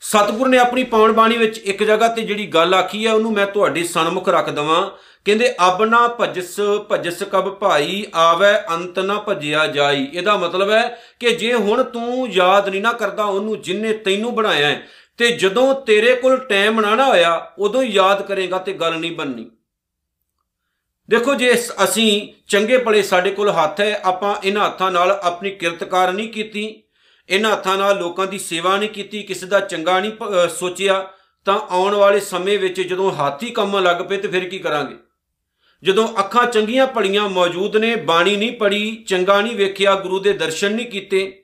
ਸਤਿਗੁਰ 0.00 0.48
ਨੇ 0.48 0.58
ਆਪਣੀ 0.58 0.84
ਪਾਵਨ 0.84 1.12
ਬਾਣੀ 1.12 1.36
ਵਿੱਚ 1.36 1.58
ਇੱਕ 1.58 1.82
ਜਗ੍ਹਾ 1.82 2.08
ਤੇ 2.08 2.22
ਜਿਹੜੀ 2.22 2.46
ਗੱਲ 2.46 2.74
ਆਖੀ 2.74 3.06
ਹੈ, 3.06 3.12
ਉਹਨੂੰ 3.12 3.32
ਮੈਂ 3.32 3.46
ਤੁਹਾਡੇ 3.46 3.84
ਸਨਮੁਖ 3.84 4.28
ਰੱਖ 4.28 4.50
ਦਵਾਂ। 4.50 4.90
ਕਹਿੰਦੇ, 5.24 5.54
ਅਬ 5.68 5.84
ਨਾ 5.84 6.08
ਭਜਸ 6.20 6.60
ਭਜਸ 6.92 7.22
ਕਬ 7.22 7.48
ਭਾਈ, 7.54 8.04
ਆਵੇ 8.14 8.74
ਅੰਤ 8.74 8.98
ਨਾ 8.98 9.24
ਭਜਿਆ 9.28 9.66
ਜਾਈ। 9.66 10.08
ਇਹਦਾ 10.14 10.36
ਮਤਲਬ 10.36 10.70
ਹੈ 10.70 10.98
ਕਿ 11.20 11.30
ਜੇ 11.30 11.54
ਹੁਣ 11.54 11.82
ਤੂੰ 11.82 12.28
ਯਾਦ 12.30 12.68
ਨਹੀਂ 12.68 12.80
ਨਾ 12.80 12.92
ਕਰਦਾ 12.92 13.24
ਉਹਨੂੰ 13.24 13.60
ਜਿਨਨੇ 13.62 13.92
ਤੈਨੂੰ 13.92 14.34
ਬਣਾਇਆ 14.34 14.66
ਹੈ, 14.66 14.86
ਤੇ 15.16 15.28
ਜਦੋਂ 15.28 15.74
ਤੇਰੇ 15.74 16.14
ਕੋਲ 16.14 16.36
ਟਾਈਮ 16.36 16.80
ਨਾ 16.80 16.94
ਨਾ 16.94 17.04
ਹੋਇਆ, 17.04 17.52
ਉਦੋਂ 17.58 17.82
ਯਾਦ 17.82 18.22
ਕਰੇਗਾ 18.22 18.58
ਤੇ 18.58 18.72
ਗੱਲ 18.72 18.94
ਨਹੀਂ 18.94 19.12
ਬਣਨੀ। 19.12 19.50
ਦੇਖੋ 21.08 21.34
ਜੇ 21.34 21.52
ਅਸੀਂ 21.84 22.28
ਚੰਗੇ 22.48 22.76
ਭਲੇ 22.78 23.02
ਸਾਡੇ 23.02 23.30
ਕੋਲ 23.30 23.50
ਹੱਥ 23.50 23.80
ਹੈ, 23.80 24.00
ਆਪਾਂ 24.04 24.34
ਇਹਨਾਂ 24.44 24.66
ਹੱਥਾਂ 24.66 24.90
ਨਾਲ 24.90 25.10
ਆਪਣੀ 25.22 25.50
ਕਿਰਤਕਾਰ 25.50 26.12
ਨਹੀਂ 26.12 26.28
ਕੀਤੀ, 26.28 26.82
ਇਹਨਾਂ 27.28 27.52
ਹੱਥਾਂ 27.52 27.76
ਨਾਲ 27.78 27.98
ਲੋਕਾਂ 27.98 28.26
ਦੀ 28.26 28.38
ਸੇਵਾ 28.38 28.76
ਨਹੀਂ 28.76 28.88
ਕੀਤੀ, 28.90 29.22
ਕਿਸੇ 29.22 29.46
ਦਾ 29.46 29.60
ਚੰਗਾ 29.60 29.98
ਨਹੀਂ 30.00 30.48
ਸੋਚਿਆ, 30.58 31.06
ਤਾਂ 31.46 31.58
ਆਉਣ 31.70 31.94
ਵਾਲੇ 31.94 32.20
ਸਮੇਂ 32.20 32.58
ਵਿੱਚ 32.58 32.80
ਜਦੋਂ 32.80 33.12
ਹਾਥੀ 33.12 33.50
ਕੰਮ 33.50 33.78
ਲੱਗ 33.78 34.02
ਪਏ 34.02 34.16
ਤੇ 34.16 34.28
ਫਿਰ 34.28 34.48
ਕੀ 34.48 34.58
ਕਰਾਂਗੇ? 34.58 34.96
ਜਦੋਂ 35.82 36.08
ਅੱਖਾਂ 36.20 36.46
ਚੰਗੀਆਂ 36.46 36.86
ਪੜੀਆਂ 36.86 37.28
ਮੌਜੂਦ 37.28 37.76
ਨੇ, 37.76 37.94
ਬਾਣੀ 37.96 38.36
ਨਹੀਂ 38.36 38.52
ਪੜੀ 38.58 39.04
ਚੰਗਾ 39.08 39.40
ਨਹੀਂ 39.40 39.56
ਵੇਖਿਆ, 39.56 39.94
ਗੁਰੂ 39.94 40.18
ਦੇ 40.18 40.32
ਦਰਸ਼ਨ 40.34 40.74
ਨਹੀਂ 40.74 40.86
ਕੀਤੇ 40.86 41.43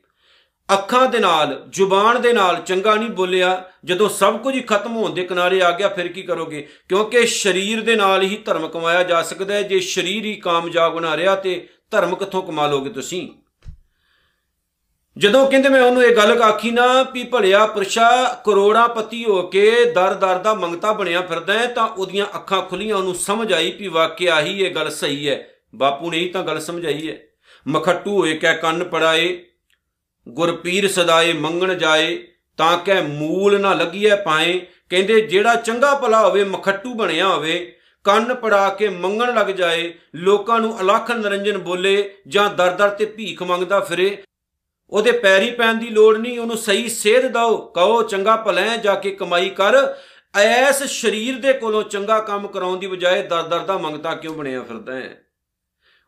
ਅੱਖਾਂ 0.72 1.08
ਦੇ 1.08 1.18
ਨਾਲ, 1.18 1.64
ਜ਼ੁਬਾਨ 1.68 2.22
ਦੇ 2.22 2.32
ਨਾਲ 2.32 2.56
ਚੰਗਾ 2.56 2.94
ਨਹੀਂ 2.94 3.10
ਬੋਲਿਆ। 3.10 3.64
ਜਦੋਂ 3.84 4.08
ਸਭ 4.08 4.38
ਕੁਝ 4.38 4.54
ਹੀ 4.54 4.60
ਖਤਮ 4.60 4.96
ਹੋਣ 4.96 5.10
ਦੇ 5.10 5.24
ਕਿਨਾਰੇ 5.24 5.62
ਆ 5.62 5.70
ਗਿਆ, 5.70 5.88
ਫਿਰ 5.88 6.08
ਕੀ 6.08 6.22
ਕਰੋਗੇ? 6.22 6.68
ਕਿਉਂਕਿ 6.88 7.26
ਸਰੀਰ 7.26 7.82
ਦੇ 7.82 7.96
ਨਾਲ 7.96 8.22
ਹੀ 8.22 8.36
ਧਰਮ 8.36 8.68
ਕਮਾਇਆ 8.68 9.02
ਜਾ 9.02 9.22
ਸਕਦਾ 9.22 9.54
ਹੈ। 9.54 9.62
ਜੇ 9.62 9.80
ਸਰੀਰ 9.80 10.24
ਹੀ 10.24 10.34
ਕਾਮਯਾਬ 10.34 10.94
ਬਣਾ 10.94 11.16
ਰਿਹਾ 11.16 11.34
ਤੇ 11.34 11.68
ਧਰਮ 11.90 12.16
ਕਿੱਥੋਂ 12.16 12.42
ਕਮਾ 12.42 12.66
ਲੋਗੇ 12.66 12.90
ਤੁਸੀਂ? 12.90 13.28
ਜਦੋਂ 15.18 15.50
ਕਹਿੰਦੇ 15.50 15.68
ਮੈਂ 15.68 15.82
ਉਹਨੂੰ 15.82 16.04
ਇਹ 16.04 16.16
ਗੱਲ 16.16 16.42
ਆਖੀ 16.42 16.70
ਨਾ 16.70 17.02
ਵੀ 17.02 17.24
ਭਲਿਆ 17.24 17.66
ਪੁਰਸ਼ਾ 17.66 18.40
ਕਰੋੜਾਂ 18.44 18.88
ਪਤੀ 18.88 19.24
ਹੋ 19.24 19.42
ਕੇ 19.42 19.84
ਦਰ 19.84 20.14
ਦਰ 20.14 20.38
ਦਾ 20.38 20.54
ਮੰਗਤਾ 20.54 20.92
ਬਣਿਆ 20.92 21.20
ਫਿਰਦਾ 21.20 21.52
ਹੈ, 21.52 21.66
ਤਾਂ 21.66 21.88
ਉਹਦੀਆਂ 21.88 22.26
ਅੱਖਾਂ 22.34 22.62
ਖੁੱਲੀਆਂ, 22.62 22.96
ਉਹਨੂੰ 22.96 23.14
ਸਮਝ 23.14 23.52
ਆਈ 23.52 23.72
ਵੀ 23.72 23.88
ਵਾਕਿਆ 23.88 24.40
ਹੀ 24.40 24.62
ਇਹ 24.62 24.74
ਗੱਲ 24.74 24.90
ਸਹੀ 24.90 25.28
ਹੈ। 25.28 25.48
ਬਾਪੂ 25.74 26.10
ਨੇ 26.10 26.18
ਹੀ 26.18 26.28
ਤਾਂ 26.28 26.42
ਗੱਲ 26.42 26.60
ਸਮਝਾਈ 26.60 27.10
ਹੈ। 27.10 27.16
ਮਖੱਟੂ 27.68 28.20
ਹੋਏ 28.20 28.34
ਕਹਿ 28.34 28.56
ਕੰਨ 28.56 28.84
ਪੜਾਏ 28.84 29.42
ਗੁਰਪੀਰ 30.28 30.88
ਸਦਾਏ 30.88 31.32
ਮੰਗਣ 31.32 31.74
ਜਾਏ, 31.74 32.28
ਤਾਂ 32.56 32.78
ਕਿ 32.78 32.94
ਮੂਲ 32.94 33.60
ਨਾ 33.60 33.74
ਲੱਗੀਐ 33.74 34.16
ਪਾਏ। 34.16 34.66
ਕਹਿੰਦੇ, 34.90 35.20
ਜਿਹੜਾ 35.20 35.54
ਚੰਗਾ 35.54 35.94
ਭਲਾ 35.94 36.28
ਹੋਵੇ, 36.28 36.44
ਮਖੱਟੂ 36.44 36.94
ਬਣਿਆ 36.94 37.28
ਹੋਵੇ, 37.28 37.76
ਕੰਨ 38.04 38.34
ਪੜਾ 38.34 38.68
ਕੇ 38.68 38.88
ਮੰਗਣ 38.88 39.34
ਲੱਗ 39.34 39.46
ਜਾਏ, 39.46 39.94
ਲੋਕਾਂ 40.14 40.60
ਨੂੰ 40.60 40.80
ਅਲਖ 40.80 41.10
ਨਰੰਜਨ 41.10 41.58
ਬੋਲੇ, 41.58 42.14
ਜਾਂ 42.28 42.50
ਦਰ-ਦਰ 42.50 42.88
ਤੇ 42.88 43.04
ਭੀਖ 43.04 43.42
ਮੰਗਦਾ 43.42 43.80
ਫਿਰੇ। 43.80 44.22
ਉਹਦੇ 44.90 45.12
ਪੈਰੀ 45.12 45.50
ਪੈਣ 45.50 45.74
ਦੀ 45.74 45.86
ਲੋੜ 45.86 46.16
ਨਹੀਂ, 46.16 46.38
ਉਹਨੂੰ 46.38 46.56
ਸਹੀ 46.56 46.88
ਸੇਧ 46.88 47.26
ਦਿਓ। 47.26 47.56
ਕਹੋ, 47.56 48.02
ਚੰਗਾ 48.02 48.36
ਭਲਾ 48.36 48.76
ਜਾ 48.76 48.94
ਕੇ 48.94 49.10
ਕਮਾਈ 49.10 49.48
ਕਰ। 49.48 49.94
ਐਸ 50.38 50.82
ਸਰੀਰ 50.82 51.38
ਦੇ 51.38 51.52
ਕੋਲੋਂ 51.52 51.82
ਚੰਗਾ 51.82 52.20
ਕੰਮ 52.20 52.48
ਕਰਾਉਣ 52.48 52.78
ਦੀ 52.78 52.86
ਬਜਾਏ 52.86 53.22
ਦਰ-ਦਰ 53.22 53.58
ਦਾ 53.58 53.78
ਮੰਗਤਾ 53.78 54.14
ਕਿਉਂ 54.14 54.34
ਬਣਿਆ 54.34 54.62
ਫਿਰਦਾ 54.62 54.96
ਹੈ? 54.96 55.24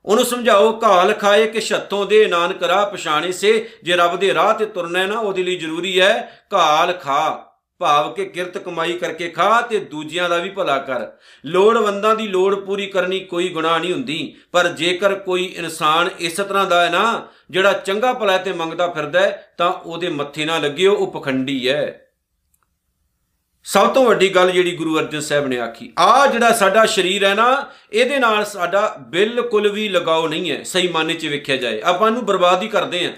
ਉਹਨੂੰ 0.05 0.25
ਸਮਝਾਓ, 0.25 0.81
ਘਾਲ 0.83 1.13
ਖਾਏ 1.13 1.47
ਕਿ 1.47 1.61
ਛੱਤੋਂ 1.61 2.07
ਦੇ 2.07 2.27
ਨਾਨਕ 2.27 2.63
ਰਾਹ 2.63 2.87
ਪਛਾਣੇ 2.87 3.33
ਸੇ, 3.33 3.69
ਜੇ 3.83 3.97
ਰੱਬ 3.97 4.17
ਦੇ 4.17 4.35
ਰਾਹ 4.35 4.55
ਤੇ 4.55 4.67
ਤੁਰਨਾ 4.67 5.07
ਨਾ, 5.07 5.19
ਉਹਦੇ 5.19 5.43
ਲਈ 5.43 5.57
ਜ਼ਰੂਰੀ 5.57 6.01
ਹੈ 6.01 6.43
ਘਾਲ 6.55 6.93
ਖਾ। 6.93 7.49
ਭਾਵ 7.79 8.13
ਕਿ 8.13 8.25
ਕਿਰਤ 8.25 8.59
ਕਮਾਈ 8.59 8.93
ਕਰਕੇ 8.93 9.29
ਖਾ 9.29 9.61
ਤੇ 9.61 9.79
ਦੂਜਿਆਂ 9.79 10.29
ਦਾ 10.29 10.37
ਵੀ 10.37 10.51
ਭਲਾ 10.51 10.79
ਕਰ। 10.79 11.07
ਲੋੜਵੰਦਾਂ 11.47 12.17
ਦੀ 12.17 12.29
ਲੋੜ 12.29 12.55
ਪੂਰੀ 12.55 12.87
ਕਰਨੀ 12.87 13.21
ਕੋਈ 13.21 13.49
ਗੁਨਾਹ 13.49 13.79
ਨਹੀਂ 13.81 13.93
ਹੁੰਦੀ, 13.93 14.37
ਪਰ 14.53 14.69
ਜੇਕਰ 14.69 15.15
ਕੋਈ 15.15 15.45
ਇਨਸਾਨ 15.45 16.09
ਇਸ 16.19 16.33
ਤਰ੍ਹਾਂ 16.33 16.67
ਦਾ 16.67 16.85
ਹੈ 16.85 16.91
ਨਾ, 16.91 17.29
ਜਿਹੜਾ 17.51 17.73
ਚੰਗਾ 17.73 18.13
ਭਲਾ 18.13 18.39
ਤੇ 18.39 18.53
ਮੰਗਦਾ 18.53 18.87
ਫਿਰਦਾ 18.87 19.31
ਤਾਂ 19.59 19.73
ਉਹਦੇ 19.73 20.09
ਮੱਥੇ 20.09 20.45
ਨਾ 20.45 20.59
ਲੱਗਿਓ, 20.59 20.95
ਉਹ 20.95 21.13
ਪਖੰਡੀ 21.13 21.69
ਹੈ। 21.69 22.02
ਸਭ 23.65 23.93
ਤੋਂ 23.95 24.05
ਵੱਡੀ 24.05 24.29
ਗੱਲ 24.29 24.51
ਜਿਹੜੀ 24.51 24.77
ਗੁਰੂ 24.77 24.99
ਅਰਜਨ 24.99 25.21
ਸਾਹਿਬ 25.21 25.47
ਨੇ 25.47 25.59
ਆਖੀ 25.61 25.93
ਆ 25.99 26.27
ਜਿਹੜਾ 26.27 26.53
ਸਾਡਾ 26.53 26.87
ਸਰੀਰ 26.87 27.25
ਹੈ 27.25 27.35
ਨਾ, 27.35 27.67
ਇਹਦੇ 27.93 28.19
ਨਾਲ 28.19 28.45
ਸਾਡਾ 28.45 28.97
ਬਿਲਕੁਲ 28.99 29.69
ਵੀ 29.69 29.89
ਲਗਾਓ 29.89 30.29
ਨਹੀਂ 30.29 30.51
ਹੈ, 30.51 30.63
ਸਹੀ 30.63 30.89
ਮਾਨੇ 30.89 31.15
'ਚ 31.15 31.27
ਵੇਖਿਆ 31.27 31.57
ਜਾਏ। 31.57 31.81
ਆਪਾਂ 31.81 32.09
ਇਹਨੂੰ 32.09 32.27
ਬਰਬਾਦ 32.27 32.63
ਹੀ 32.63 32.69
ਕਰਦੇ 32.69 33.05
ਆਂ 33.07 33.13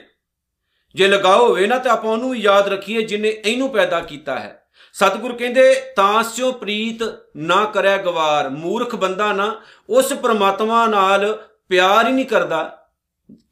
ਜੇ 0.94 1.08
ਲਗਾਓ 1.08 1.48
ਹੋਵੇ 1.48 1.66
ਨਾ, 1.66 1.78
ਤੇ 1.78 1.90
ਆਪਾਂ 1.90 2.10
ਉਹਨੂੰ 2.10 2.36
ਯਾਦ 2.36 2.68
ਰੱਖੀਏ 2.68 3.02
ਜਿਨੇ 3.02 3.28
ਇਹਨੂੰ 3.28 3.70
ਪੈਦਾ 3.70 4.00
ਕੀਤਾ 4.00 4.38
ਹੈ। 4.38 4.66
ਸਤਿਗੁਰ 4.92 5.32
ਕਹਿੰਦੇ, 5.32 5.92
ਤਾਂ 5.96 6.22
ਸਿਓ 6.22 6.52
ਪ੍ਰੀਤ 6.52 7.02
ਨਾ 7.36 7.64
ਕਰਿਆ 7.64 7.96
ਗਵਾਰ, 7.96 8.48
ਮੂਰਖ 8.48 8.96
ਬੰਦਾ 8.96 9.32
ਨਾ, 9.32 9.60
ਉਸ 9.90 10.12
ਪ੍ਰਮਾਤਮਾ 10.12 10.86
ਨਾਲ 10.86 11.48
ਪਿਆਰ 11.68 12.06
ਹੀ 12.06 12.12
ਨਹੀਂ 12.12 12.26
ਕਰਦਾ। 12.26 12.86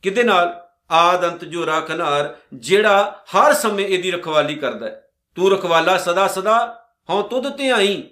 ਕਿਤੇ 0.02 0.22
ਨਾਲ? 0.22 0.60
ਆਦੰਤ 0.90 1.44
ਜੋ 1.44 1.64
ਰੱਖਨਾਰ 1.64 2.36
ਜਿਹੜਾ 2.54 3.24
ਹਰ 3.36 3.52
ਸਮੇਂ 3.52 3.86
ਇਹਦੀ 3.86 4.10
ਰਖਵਾਲੀ 4.10 4.54
ਕਰਦਾ 4.54 4.90
ਤੂੰ 5.34 5.50
ਰਖਵਾਲਾ 5.50 5.98
ਸਦਾ 5.98 6.28
ਸਦਾ 6.28 6.81
ਹਉ 7.10 7.22
ਤੁਧ 7.22 7.48
ਤੇ 7.48 7.70
ਆਈ। 7.70 8.02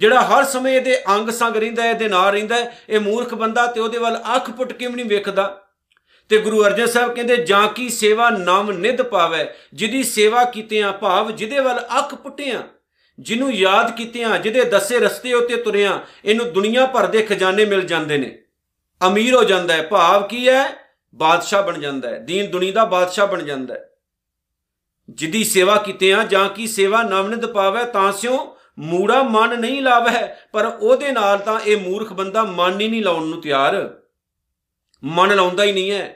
ਜਿਹੜਾ 0.00 0.20
ਹਰ 0.20 0.44
ਸਮੇਂ 0.44 0.74
ਇਹਦੇ 0.74 1.02
ਅੰਗ 1.14 1.30
ਸੰਗ 1.30 1.56
ਰਹਿੰਦਾ 1.56 1.84
ਇਹਦੇ 1.84 2.08
ਨਾਲ 2.08 2.32
ਰਹਿੰਦਾ 2.32 2.56
ਇਹ 2.88 3.00
ਮੂਰਖ 3.00 3.34
ਬੰਦਾ 3.34 3.66
ਤੇ 3.66 3.80
ਉਹਦੇ 3.80 3.98
ਵੱਲ 3.98 4.20
ਅੱਖ 4.36 4.50
ਪੁੱਟ 4.50 4.72
ਕੇ 4.72 4.86
ਵੀ 4.86 4.92
ਨਹੀਂ 4.92 5.06
ਵੇਖਦਾ। 5.06 5.64
ਤੇ 6.28 6.38
ਗੁਰੂ 6.38 6.64
ਅਰਜਨ 6.64 6.86
ਸਾਹਿਬ 6.86 7.14
ਕਹਿੰਦੇ, 7.14 7.36
ਜਾਂ 7.36 7.68
ਕੀ 7.68 7.88
ਸੇਵਾ 7.88 8.30
ਨਾਮ 8.30 8.72
ਨਿਧ 8.72 9.02
ਪਾਵੇ, 9.02 9.48
ਜਿਹਦੀ 9.74 10.02
ਸੇਵਾ 10.02 10.44
ਕੀਤਿਆਂ 10.44 10.92
ਭਾਵ, 10.92 11.30
ਜਿਹਦੇ 11.30 11.58
ਵੱਲ 11.58 11.80
ਅੱਖ 11.98 12.14
ਪੁੱਟਿਆਂ, 12.14 12.62
ਜਿਹਨੂੰ 13.20 13.52
ਯਾਦ 13.52 13.96
ਕੀਤਿਆਂ 13.96 14.38
ਜਿਹਦੇ 14.38 14.64
ਦੱਸੇ 14.64 14.98
ਰਸਤੇ 14.98 15.34
ਉੱਤੇ 15.34 15.56
ਤੁਰਿਆਂ, 15.56 15.98
ਇਹਨੂੰ 16.24 16.52
ਦੁਨੀਆ 16.52 16.86
ਭਰ 16.86 17.06
ਦੇ 17.06 17.22
ਖਜ਼ਾਨੇ 17.22 17.64
ਮਿਲ 17.64 17.80
ਜਾਂਦੇ 17.80 18.18
ਨੇ। 18.18 18.38
ਅਮੀਰ 19.06 19.34
ਹੋ 19.34 19.44
ਜਾਂਦਾ 19.44 19.74
ਹੈ, 19.74 19.82
ਭਾਵ 19.82 20.26
ਕੀ 20.26 20.48
ਹੈ? 20.48 20.68
ਬਾਦਸ਼ਾਹ 21.14 21.62
ਬਣ 21.62 21.78
ਜਾਂਦਾ 21.78 22.08
ਹੈ। 22.08 22.18
ਦੀਨ 22.18 22.50
ਦੁਨੀ 22.50 22.70
ਦਾ 22.70 22.84
ਬਾਦਸ਼ਾਹ 22.84 23.26
ਬਣ 23.26 23.42
ਜਾਂਦਾ 23.42 23.74
ਹੈ। 23.74 23.87
ਜਿੱਦੀ 25.08 25.42
ਸੇਵਾ 25.44 25.76
ਕੀਤਿਆਂ 25.76 26.24
ਜਾਂ 26.24 26.48
ਕੀ 26.48 26.66
ਸੇਵਾ 26.66 27.02
ਨਵਨਿਤ 27.02 27.46
ਪਾਵੇ, 27.46 27.84
ਤਾਂ 27.84 28.12
ਸਿਓ 28.12 28.56
ਮੂੜਾ 28.78 29.22
ਮਨ 29.22 29.58
ਨਹੀਂ 29.60 29.82
ਲਾਵੇ 29.82 30.26
ਪਰ 30.52 30.66
ਉਹਦੇ 30.66 31.12
ਨਾਲ 31.12 31.38
ਤਾਂ 31.38 31.58
ਇਹ 31.60 31.76
ਮੂਰਖ 31.76 32.12
ਬੰਦਾ 32.12 32.42
ਮਨ 32.44 32.80
ਹੀ 32.80 32.88
ਨਹੀਂ 32.88 33.02
ਲਾਉਣ 33.02 33.26
ਨੂੰ 33.26 33.40
ਤਿਆਰ। 33.40 33.76
ਮਨ 35.02 35.34
ਲਾਉਂਦਾ 35.36 35.64
ਹੀ 35.64 35.72
ਨਹੀਂ 35.72 35.90
ਹੈ, 35.90 36.14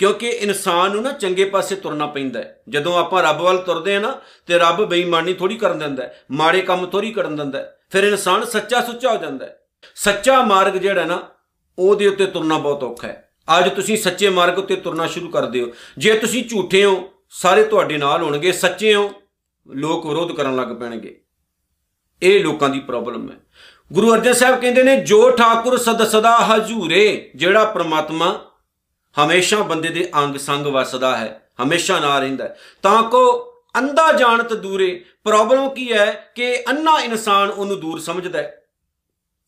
ਕਿਉਂਕਿ 0.00 0.28
ਇਨਸਾਨ 0.28 0.90
ਨੂੰ 0.90 1.02
ਨਾ 1.02 1.12
ਚੰਗੇ 1.12 1.44
ਪਾਸੇ 1.44 1.76
ਤੁਰਨਾ 1.76 2.06
ਪੈਂਦਾ 2.06 2.40
ਹੈ। 2.40 2.62
ਜਦੋਂ 2.68 2.98
ਆਪਾਂ 2.98 3.22
ਰੱਬ 3.22 3.40
ਵੱਲ 3.40 3.58
ਤੁਰਦੇ 3.58 3.96
ਆ 3.96 4.00
ਨਾ, 4.00 4.16
ਤੇ 4.46 4.58
ਰੱਬ 4.58 4.84
ਬੇਈਮਾਨੀ 4.84 5.34
ਥੋੜੀ 5.34 5.56
ਕਰਨ 5.56 5.78
ਦਿੰਦਾ 5.78 6.02
ਹੈ, 6.02 6.24
ਮਾੜੇ 6.30 6.62
ਕੰਮ 6.62 6.86
ਥੋੜੀ 6.86 7.12
ਕਰਨ 7.12 7.36
ਦਿੰਦਾ 7.36 7.58
ਹੈ, 7.58 7.76
ਫਿਰ 7.90 8.04
ਇਨਸਾਨ 8.04 8.44
ਸੱਚਾ 8.44 8.80
ਸੁੱਚਾ 8.80 9.12
ਹੋ 9.12 9.16
ਜਾਂਦਾ 9.16 9.46
ਹੈ। 9.46 9.58
ਸੱਚਾ 9.96 10.42
ਮਾਰਗ 10.42 10.76
ਜਿਹੜਾ 10.76 11.04
ਨਾ, 11.04 11.22
ਉਹਦੇ 11.78 12.06
ਉੱਤੇ 12.06 12.26
ਤੁਰਨਾ 12.26 12.58
ਬਹੁਤ 12.58 12.84
ਔਖਾ 12.84 13.08
ਹੈ। 13.08 13.20
ਅੱਜ 13.58 13.68
ਤੁਸੀਂ 13.68 13.96
ਸੱਚੇ 13.96 14.28
ਮਾਰਗ 14.30 14.58
ਉੱਤੇ 14.58 14.76
ਤੁਰਨਾ 14.76 15.06
ਸ਼ੁਰੂ 15.06 15.28
ਕਰਦੇ 15.28 15.60
ਹੋ 15.62 15.68
ਜੇ 15.98 16.14
ਤੁਸੀਂ 16.14 16.44
ਝੂਠੇ 16.44 16.84
ਹੋ 16.84 17.10
ਸਾਰੇ 17.36 17.64
ਤੁਹਾਡੇ 17.64 17.98
ਨਾਲ 17.98 18.22
ਹੋਣਗੇ, 18.22 18.52
ਸੱਚੇ 18.52 18.94
ਹੋ, 18.94 19.12
ਲੋਕ 19.74 20.06
ਵਿਰੋਧ 20.06 20.32
ਕਰਨ 20.32 20.56
ਲੱਗ 20.56 20.68
ਪੈਣਗੇ। 20.68 21.20
ਇਹ 22.22 22.44
ਲੋਕਾਂ 22.44 22.68
ਦੀ 22.68 22.80
ਪ੍ਰੋਬਲਮ 22.80 23.30
ਹੈ। 23.30 23.36
ਗੁਰੂ 23.92 24.14
ਅਰਜਨ 24.14 24.32
ਸਾਹਿਬ 24.32 24.60
ਕਹਿੰਦੇ 24.60 24.82
ਨੇ, 24.82 24.96
ਜੋ 24.96 25.30
ਠਾਕੁਰ 25.30 25.76
ਸਦ 25.78 26.04
ਸਦਾ 26.04 26.38
ਹਜੂਰੇ, 26.38 27.30
ਜਿਹੜਾ 27.36 27.64
ਪ੍ਰਮਾਤਮਾ 27.64 28.50
ਹਮੇਸ਼ਾ 29.24 29.56
ਬੰਦੇ 29.56 29.88
ਦੇ 29.88 30.10
ਅੰਗ 30.16 30.36
ਸੰਗ 30.36 30.66
ਵਸਦਾ 30.66 31.16
ਹੈ, 31.16 31.50
ਹਮੇਸ਼ਾ 31.62 32.00
ਨਾਲ 32.00 32.20
ਰਹਿੰਦਾ 32.20 32.44
ਹੈ। 32.44 32.58
ਤਾਂ 32.82 33.02
ਕੋ 33.02 33.54
ਅੰਧਾ 33.78 34.12
ਜਾਣਤ 34.12 34.52
ਦੂਰੇ 34.52 35.04
ਪ੍ਰੋਬਲਮ 35.24 35.70
ਕੀ 35.70 35.92
ਹੈ 35.92 36.32
ਕਿ 36.34 36.64
ਅੰਨਾ 36.68 37.00
ਇਨਸਾਨ 37.00 37.50
ਉਹਨੂੰ 37.50 37.80
ਦੂਰ 37.80 38.00
ਸਮਝਦਾ 38.00 38.38
ਹੈ? 38.38 38.64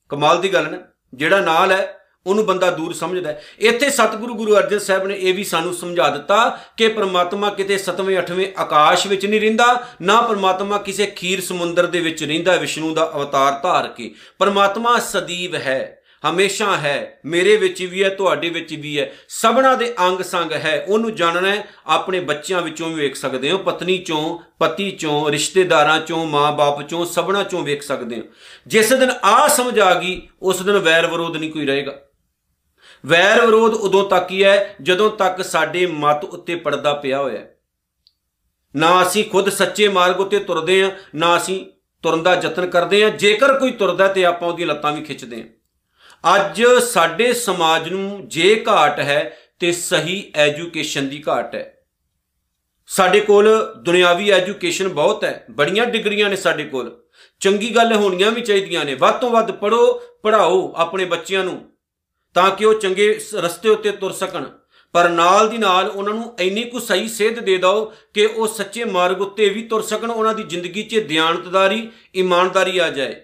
ਕਮਾਲ 0.08 0.40
ਦੀ 0.40 0.52
ਗੱਲ 0.52 0.70
ਨਾ, 0.70 0.78
ਜਿਹੜਾ 1.14 1.40
ਨਾਲ 1.40 1.72
ਹੈ 1.72 2.05
ਉਹਨੂੰ 2.26 2.46
ਬੰਦਾ 2.46 2.70
ਦੂਰ 2.70 2.92
ਸਮਝਦਾ 2.92 3.30
ਹੈ। 3.30 3.42
ਇੱਥੇ 3.58 3.90
ਸਤਿਗੁਰੂ 3.90 4.34
ਗੁਰੂ 4.34 4.56
ਅਰਜਨ 4.56 4.78
ਸਾਹਿਬ 4.78 5.06
ਨੇ 5.06 5.14
ਇਹ 5.14 5.34
ਵੀ 5.34 5.44
ਸਾਨੂੰ 5.44 5.74
ਸਮਝਾ 5.74 6.10
ਦਿੱਤਾ 6.10 6.58
ਕਿ 6.76 6.88
ਪ੍ਰਮਾਤਮਾ 6.88 7.50
ਕਿਤੇ 7.50 7.78
7ਵੇਂ 7.78 8.18
8ਵੇਂ 8.18 8.46
ਆਕਾਸ਼ 8.58 9.06
ਵਿੱਚ 9.06 9.26
ਨਹੀਂ 9.26 9.40
ਰਹਿੰਦਾ, 9.40 9.86
ਨਾ 10.02 10.20
ਪ੍ਰਮਾਤਮਾ 10.20 10.78
ਕਿਸੇ 10.78 11.06
ਖੀਰ 11.06 11.40
ਸਮੁੰਦਰ 11.40 11.86
ਦੇ 11.86 12.00
ਵਿੱਚ 12.00 12.24
ਰਹਿੰਦਾ 12.24 12.56
ਵਿਸ਼ਨੂੰ 12.56 12.94
ਦਾ 12.94 13.12
ਅਵਤਾਰ 13.16 13.60
ਧਾਰ 13.62 13.88
ਕੇ। 13.88 14.14
ਪ੍ਰਮਾਤਮਾ 14.38 14.98
ਸਦੀਵ 14.98 15.54
ਹੈ, 15.54 16.02
ਹਮੇਸ਼ਾ 16.30 16.76
ਹੈ, 16.76 17.20
ਮੇਰੇ 17.24 17.56
ਵਿੱਚ 17.56 17.82
ਵੀ 17.82 18.04
ਹੈ, 18.04 18.08
ਤੁਹਾਡੇ 18.08 18.48
ਵਿੱਚ 18.48 18.74
ਵੀ 18.74 18.98
ਹੈ, 19.00 19.12
ਸਭਨਾ 19.28 19.74
ਦੇ 19.74 19.94
ਅੰਗ 20.06 20.20
ਸੰਗ 20.20 20.52
ਹੈ, 20.52 20.84
ਉਹਨੂੰ 20.88 21.14
ਜਾਣਨਾ 21.14 21.48
ਹੈ, 21.48 21.64
ਆਪਣੇ 21.86 22.20
ਬੱਚਿਆਂ 22.20 22.62
ਵਿੱਚੋਂ 22.62 22.88
ਵੀ 22.88 22.94
ਵੇਖ 22.94 23.16
ਸਕਦੇ 23.16 23.50
ਹੋ, 23.50 23.58
ਪਤਨੀ 23.58 23.98
ਚੋਂ, 23.98 24.38
ਪਤੀ 24.58 24.90
ਚੋਂ, 24.90 25.30
ਰਿਸ਼ਤੇਦਾਰਾਂ 25.30 26.00
ਚੋਂ 26.00 26.26
ਮਾਂ-ਬਾਪ 26.26 26.82
ਚੋਂ, 26.82 27.06
ਸਭਨਾ 27.06 27.42
ਚੋਂ 27.42 27.62
ਵੇਖ 27.62 27.82
ਸਕਦੇ 27.82 28.16
ਹੋ। 28.16 28.22
ਜਿਸ 28.66 28.92
ਦਿਨ 28.92 29.10
ਆ 29.24 29.48
ਸਮਝ 29.48 29.78
ਆ 29.78 29.94
ਗਈ, 29.94 30.28
ਉਸ 30.42 30.62
ਦਿਨ 30.62 30.78
ਵੈਰ 30.78 31.06
ਵਿਰੋਧ 31.06 31.36
ਨਹੀਂ 31.36 31.52
ਕੋਈ 31.52 31.66
ਰਹੇਗਾ। 31.66 31.98
ਵੈਰ 33.06 33.46
ਵਿਰੋਧ 33.46 33.74
ਉਦੋਂ 33.74 34.10
ਤੱਕ 34.10 34.30
ਹੀ 34.30 34.44
ਹੈ 34.44 34.74
ਜਦੋਂ 34.82 35.10
ਤੱਕ 35.10 35.44
ਸਾਡੇ 35.44 35.86
ਮਤ 35.86 36.24
ਉੱਤੇ 36.24 36.54
ਪਰਦਾ 36.54 36.94
ਪਿਆ 36.94 37.18
ਹੋਇਆ 37.18 37.38
ਹੈ। 37.38 37.52
ਨਾ 38.76 39.02
ਅਸੀਂ 39.02 39.24
ਖੁਦ 39.24 39.48
ਸੱਚੇ 39.48 39.88
ਮਾਰਗ 39.88 40.20
ਉੱਤੇ 40.20 40.38
ਤੁਰਦੇ 40.38 40.82
ਹਾਂ, 40.82 40.90
ਨਾ 41.14 41.36
ਅਸੀਂ 41.36 41.66
ਤੁਰਨ 42.02 42.22
ਦਾ 42.22 42.34
ਯਤਨ 42.34 42.66
ਕਰਦੇ 42.66 43.04
ਹਾਂ। 43.04 43.10
ਜੇਕਰ 43.10 43.58
ਕੋਈ 43.58 43.70
ਤੁਰਦਾ 43.70 44.08
ਤੇ 44.08 44.24
ਆਪਾਂ 44.24 44.48
ਉਹਦੀਆਂ 44.48 44.68
ਲੱਤਾਂ 44.68 44.92
ਵੀ 44.92 45.02
ਖਿੱਚਦੇ 45.02 45.42
ਹਾਂ। 45.42 45.48
ਅੱਜ 46.34 46.64
ਸਾਡੇ 46.64 47.32
ਸਮਾਜ 47.32 47.88
ਨੂੰ 47.88 48.28
ਜੇ 48.28 48.64
ਘਾਟ 48.68 48.98
ਹੈ 48.98 49.38
ਤੇ 49.58 49.72
ਸਹੀ 49.72 50.32
ਐਜੂਕੇਸ਼ਨ 50.34 51.08
ਦੀ 51.08 51.24
ਘਾਟ 51.28 51.54
ਹੈ। 51.54 51.72
ਸਾਡੇ 52.86 53.20
ਕੋਲ 53.20 53.74
ਦੁਨਿਆਵੀ 53.76 54.30
ਐਜੂਕੇਸ਼ਨ 54.30 54.88
ਬਹੁਤ 54.88 55.24
ਹੈ। 55.24 55.44
ਬੜੀਆਂ 55.50 55.86
ਡਿਗਰੀਆਂ 55.86 56.30
ਨੇ 56.30 56.36
ਸਾਡੇ 56.36 56.64
ਕੋਲ। 56.64 57.02
ਚੰਗੀ 57.40 57.76
ਗੱਲ 57.76 57.92
ਹੋਣੀਆਂ 57.92 58.30
ਵੀ 58.30 58.40
ਚਾਹੀਦੀਆਂ 58.40 58.84
ਨੇ। 58.84 58.94
ਵੱਧ 58.94 59.14
ਤੋਂ 59.14 59.30
ਵੱਧ 59.30 59.50
ਪੜੋ 59.50 60.02
ਪੜਾਓ 60.22 60.72
ਆਪਣੇ 60.76 61.04
ਬੱਚਿਆਂ 61.04 61.44
ਨੂੰ। 61.44 61.70
ਤਾਂ 62.36 62.50
ਕਿ 62.50 62.64
ਉਹ 62.64 62.74
ਚੰਗੇ 62.74 63.18
ਸ- 63.18 63.34
ਰਸਤੇ 63.34 63.68
ਉੱਤੇ 63.68 63.90
ਤੁਰ 63.90 64.12
ਸਕਣ। 64.12 64.44
ਪਰ 64.92 65.08
ਨਾਲ 65.08 65.48
ਦੀ 65.48 65.58
ਨਾਲ 65.58 65.90
ਉਹਨਾਂ 65.90 66.14
ਨੂੰ 66.14 66.34
ਇੰਨੀ 66.40 66.62
ਕੁ 66.62 66.80
ਸਹੀ 66.80 67.08
ਸੇਧ 67.08 67.38
ਦੇ 67.38 67.56
ਦਿਓ 67.56 67.84
ਕਿ 68.14 68.26
ਉਹ 68.26 68.46
ਸੱਚੇ 68.46 68.84
ਮਾਰਗ 68.84 69.20
ਉੱਤੇ 69.20 69.48
ਵੀ 69.48 69.62
ਤੁਰ 69.62 69.82
ਸਕਣ, 69.82 70.10
ਉਹਨਾਂ 70.10 70.34
ਦੀ 70.34 70.42
ਜ਼ਿੰਦਗੀ 70.42 70.82
'ਚ 70.82 70.98
ਦਿਆਨਤਦਾਰੀ, 70.98 71.90
ਇਮਾਨਦਾਰੀ 72.14 72.78
ਆ 72.78 72.88
ਜਾਏ। 72.88 73.16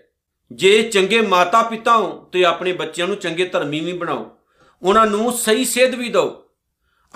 ਜੇ 0.53 0.83
ਚੰਗੇ 0.83 1.21
ਮਾਤਾ 1.21 1.63
ਪਿਤਾ 1.63 1.97
ਹੋ 1.97 2.29
ਤੇ 2.33 2.45
ਆਪਣੇ 2.45 2.73
ਬੱਚਿਆਂ 2.73 3.07
ਨੂੰ 3.07 3.17
ਚੰਗੇ 3.17 3.45
ਧਰਮੀ 3.45 3.81
ਵੀ 3.81 3.93
ਬਣਾਓ, 3.93 4.37
ਉਹਨਾਂ 4.83 5.07
ਨੂੰ 5.07 5.33
ਸਹੀ 5.33 5.65
ਸੇਧ 5.65 5.95
ਵੀ 5.95 6.09
ਦਿਓ। 6.09 6.49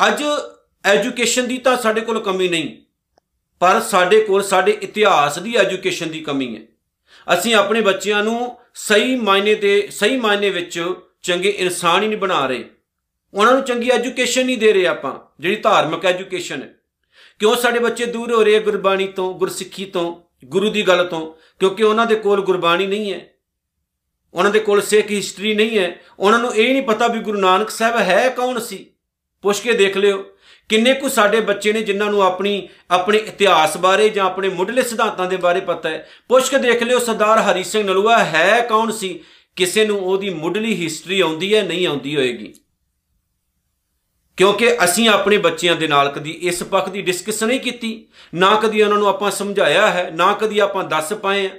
ਅੱਜ 0.07 0.23
ਐਜੂਕੇਸ਼ਨ 0.85 1.49
ਦੀ 1.49 1.59
ਤਾਂ 1.59 1.77
ਸਾਡੇ 1.77 2.01
ਕੋਲ 2.01 2.21
ਕਮੀ 2.21 2.49
ਨਹੀਂ, 2.49 2.77
ਪਰ 3.61 3.81
ਸਾਡੇ 3.81 4.21
ਕੋਲ 4.21 4.43
ਸਾਡੇ 4.43 4.79
ਇਤਿਹਾਸ 4.83 5.39
ਦੀ 5.39 5.55
ਐਜੂਕੇਸ਼ਨ 5.55 6.11
ਦੀ 6.11 6.21
ਕਮੀ 6.21 6.57
ਹੈ। 6.57 6.63
ਅਸੀਂ 7.35 7.55
ਆਪਣੇ 7.55 7.81
ਬੱਚਿਆਂ 7.81 8.25
ਨੂੰ 8.25 8.59
ਸਹੀ 8.75 9.17
ਮਾਇਨੇ 9.17 9.55
ਤੇ 9.55 9.89
ਸਹੀ 9.91 10.17
ਮਾਇਨੇ 10.17 10.51
ਵਿੱਚ 10.51 10.95
ਚੰਗੇ 11.23 11.49
ਇਨਸਾਨ 11.49 12.03
ਹੀ 12.03 12.09
ਨਹੀਂ 12.09 12.19
ਬਣਾ 12.19 12.47
ਰਹੇ। 12.47 12.65
ਉਹਨਾਂ 13.35 13.53
ਨੂੰ 13.53 13.63
ਚੰਗੀ 13.63 13.89
ਐਜੂਕੇਸ਼ਨ 13.89 14.47
ਨਹੀਂ 14.47 14.59
ਦੇ 14.59 14.73
ਰਹੇ 14.73 14.87
ਆਪਾਂ, 14.87 15.19
ਜਿਹੜੀ 15.41 15.57
ਧਾਰਮਿਕ 15.57 16.07
ਐਜੂਕੇਸ਼ਨ 16.07 16.63
ਹੈ। 16.63 16.75
ਕਿਉਂ 17.39 17.57
ਸਾਡੇ 17.57 17.79
ਬੱਚੇ 17.79 18.07
ਦੂਰ 18.07 18.33
ਹੋ 18.33 18.45
ਰਹੇ 18.45 18.61
ਗੁਰਬਾਣੀ 18.61 19.07
ਤੋਂ, 19.07 19.35
ਗੁਰਸਿੱਖੀ 19.35 19.85
ਤੋਂ, 19.85 20.23
ਗੁਰੂ 20.45 20.71
ਦੀ 20.71 20.83
ਗੱਲ 20.83 21.07
ਤੋਂ? 21.07 21.35
ਕਿਉਂਕਿ 21.59 21.83
ਉਹਨਾਂ 21.83 22.07
ਦੇ 22.07 22.15
ਕੋਲ 22.15 22.41
ਗੁਰਬਾਣੀ 22.41 22.87
ਨਹੀਂ 22.87 23.13
ਹੈ। 23.13 23.21
ਉਹਨਾਂ 24.35 24.51
ਦੇ 24.51 24.61
ਕੋਲ 24.61 24.83
ਸਿੱਖ 24.83 25.11
ਹਿਸਟਰੀ 25.11 25.55
ਨਹੀਂ 25.55 25.79
ਹੈ। 25.79 25.97
ਉਹਨਾਂ 26.19 26.39
ਨੂੰ 26.39 26.55
ਇਹ 26.55 26.73
ਨਹੀਂ 26.73 26.83
ਪਤਾ 26.83 27.09
ਵੀ 27.09 27.21
ਗੁਰੂ 27.21 27.41
ਨਾਨਕ 27.41 27.71
ਸਾਹਿਬ 27.71 27.97
ਹੈ 27.97 28.29
ਕੌਣ 28.29 28.59
ਸੀ। 28.59 28.87
ਪੁੱਛ 29.43 29.61
ਕੇ 29.61 29.73
ਦੇਖ 29.73 29.97
ਲਿਓ, 29.97 30.25
ਕਿੰਨੇ 30.69 30.95
ਕੁ 30.95 31.09
ਸਾਡੇ 31.09 31.41
ਬੱਚੇ 31.41 31.73
ਨੇ 31.73 31.83
ਜਿਨ੍ਹਾਂ 31.83 32.11
ਨੂੰ 32.11 32.23
ਆਪਣੀ, 32.23 32.69
ਆਪਣੇ 32.91 33.19
ਇਤਿਹਾਸ 33.19 33.77
ਬਾਰੇ 33.77 34.09
ਜਾਂ 34.09 34.27
ਆਪਣੇ 34.27 34.49
ਮੁੱਢਲੇ 34.49 34.83
ਸਿਧਾਂਤਾਂ 34.83 35.27
ਦੇ 35.27 35.37
ਬਾਰੇ 35.37 35.61
ਪਤਾ 35.61 35.89
ਹੈ। 35.89 36.09
ਪੁੱਛ 36.29 36.51
ਕੇ 36.51 36.59
ਦੇਖ 36.59 36.83
ਲਿਓ, 36.83 36.99
ਸਰਦਾਰ 36.99 37.39
ਹਰੀ 37.39 37.65
ਸਿੰਘ 37.65 37.87
ਨਲੂਆ 37.87 38.25
ਹੈ 38.25 38.67
ਕੌਣ 38.69 38.91
ਸੀ? 38.93 39.21
ਕਿਸੇ 39.57 39.87
ਨੂੰ 39.87 39.99
ਉਹਦੀ 39.99 40.31
ਮੁੱਢਲੀ 40.31 40.85
ਹਿਸਟਰੀ 40.85 41.21
ਆਉਂਦੀ 41.21 41.55
ਹੈ, 41.55 41.63
ਨਹੀਂ 41.63 41.87
ਆਉਂਦੀ 41.87 42.17
ਹੋਏਗੀ। 42.17 42.55
ਕਿਉਂਕਿ 44.37 44.85
ਅਸੀਂ 44.85 45.09
ਆਪਣੇ 45.09 45.39
ਬੱਚਿਆਂ 45.39 45.77
ਦੇ 45.77 45.89
ਨਾਲ 45.89 46.13
ਕਦੀ 46.13 46.31
ਇਸ 46.31 46.63
ਪੱਖ 46.63 46.89
ਦੀ 46.89 47.03
ਡਿਸਕਸ਼ਨ 47.03 47.47
ਨਹੀਂ 47.47 47.61
ਕੀਤੀ, 47.61 48.09
ਨਾ 48.35 48.57
ਕਦੀ 48.57 48.83
ਉਹਨਾਂ 48.83 48.99
ਨੂੰ 48.99 49.09
ਆਪਾਂ 49.09 49.31
ਸਮਝਾਇਆ 49.31 49.91
ਹੈ, 49.91 50.11
ਨਾ 50.11 50.33
ਕਦੀ 50.33 50.59
ਆਪਾਂ 50.59 50.85
ਦੱਸ 50.85 51.13
ਪਾਏ 51.13 51.47
ਆ 51.47 51.51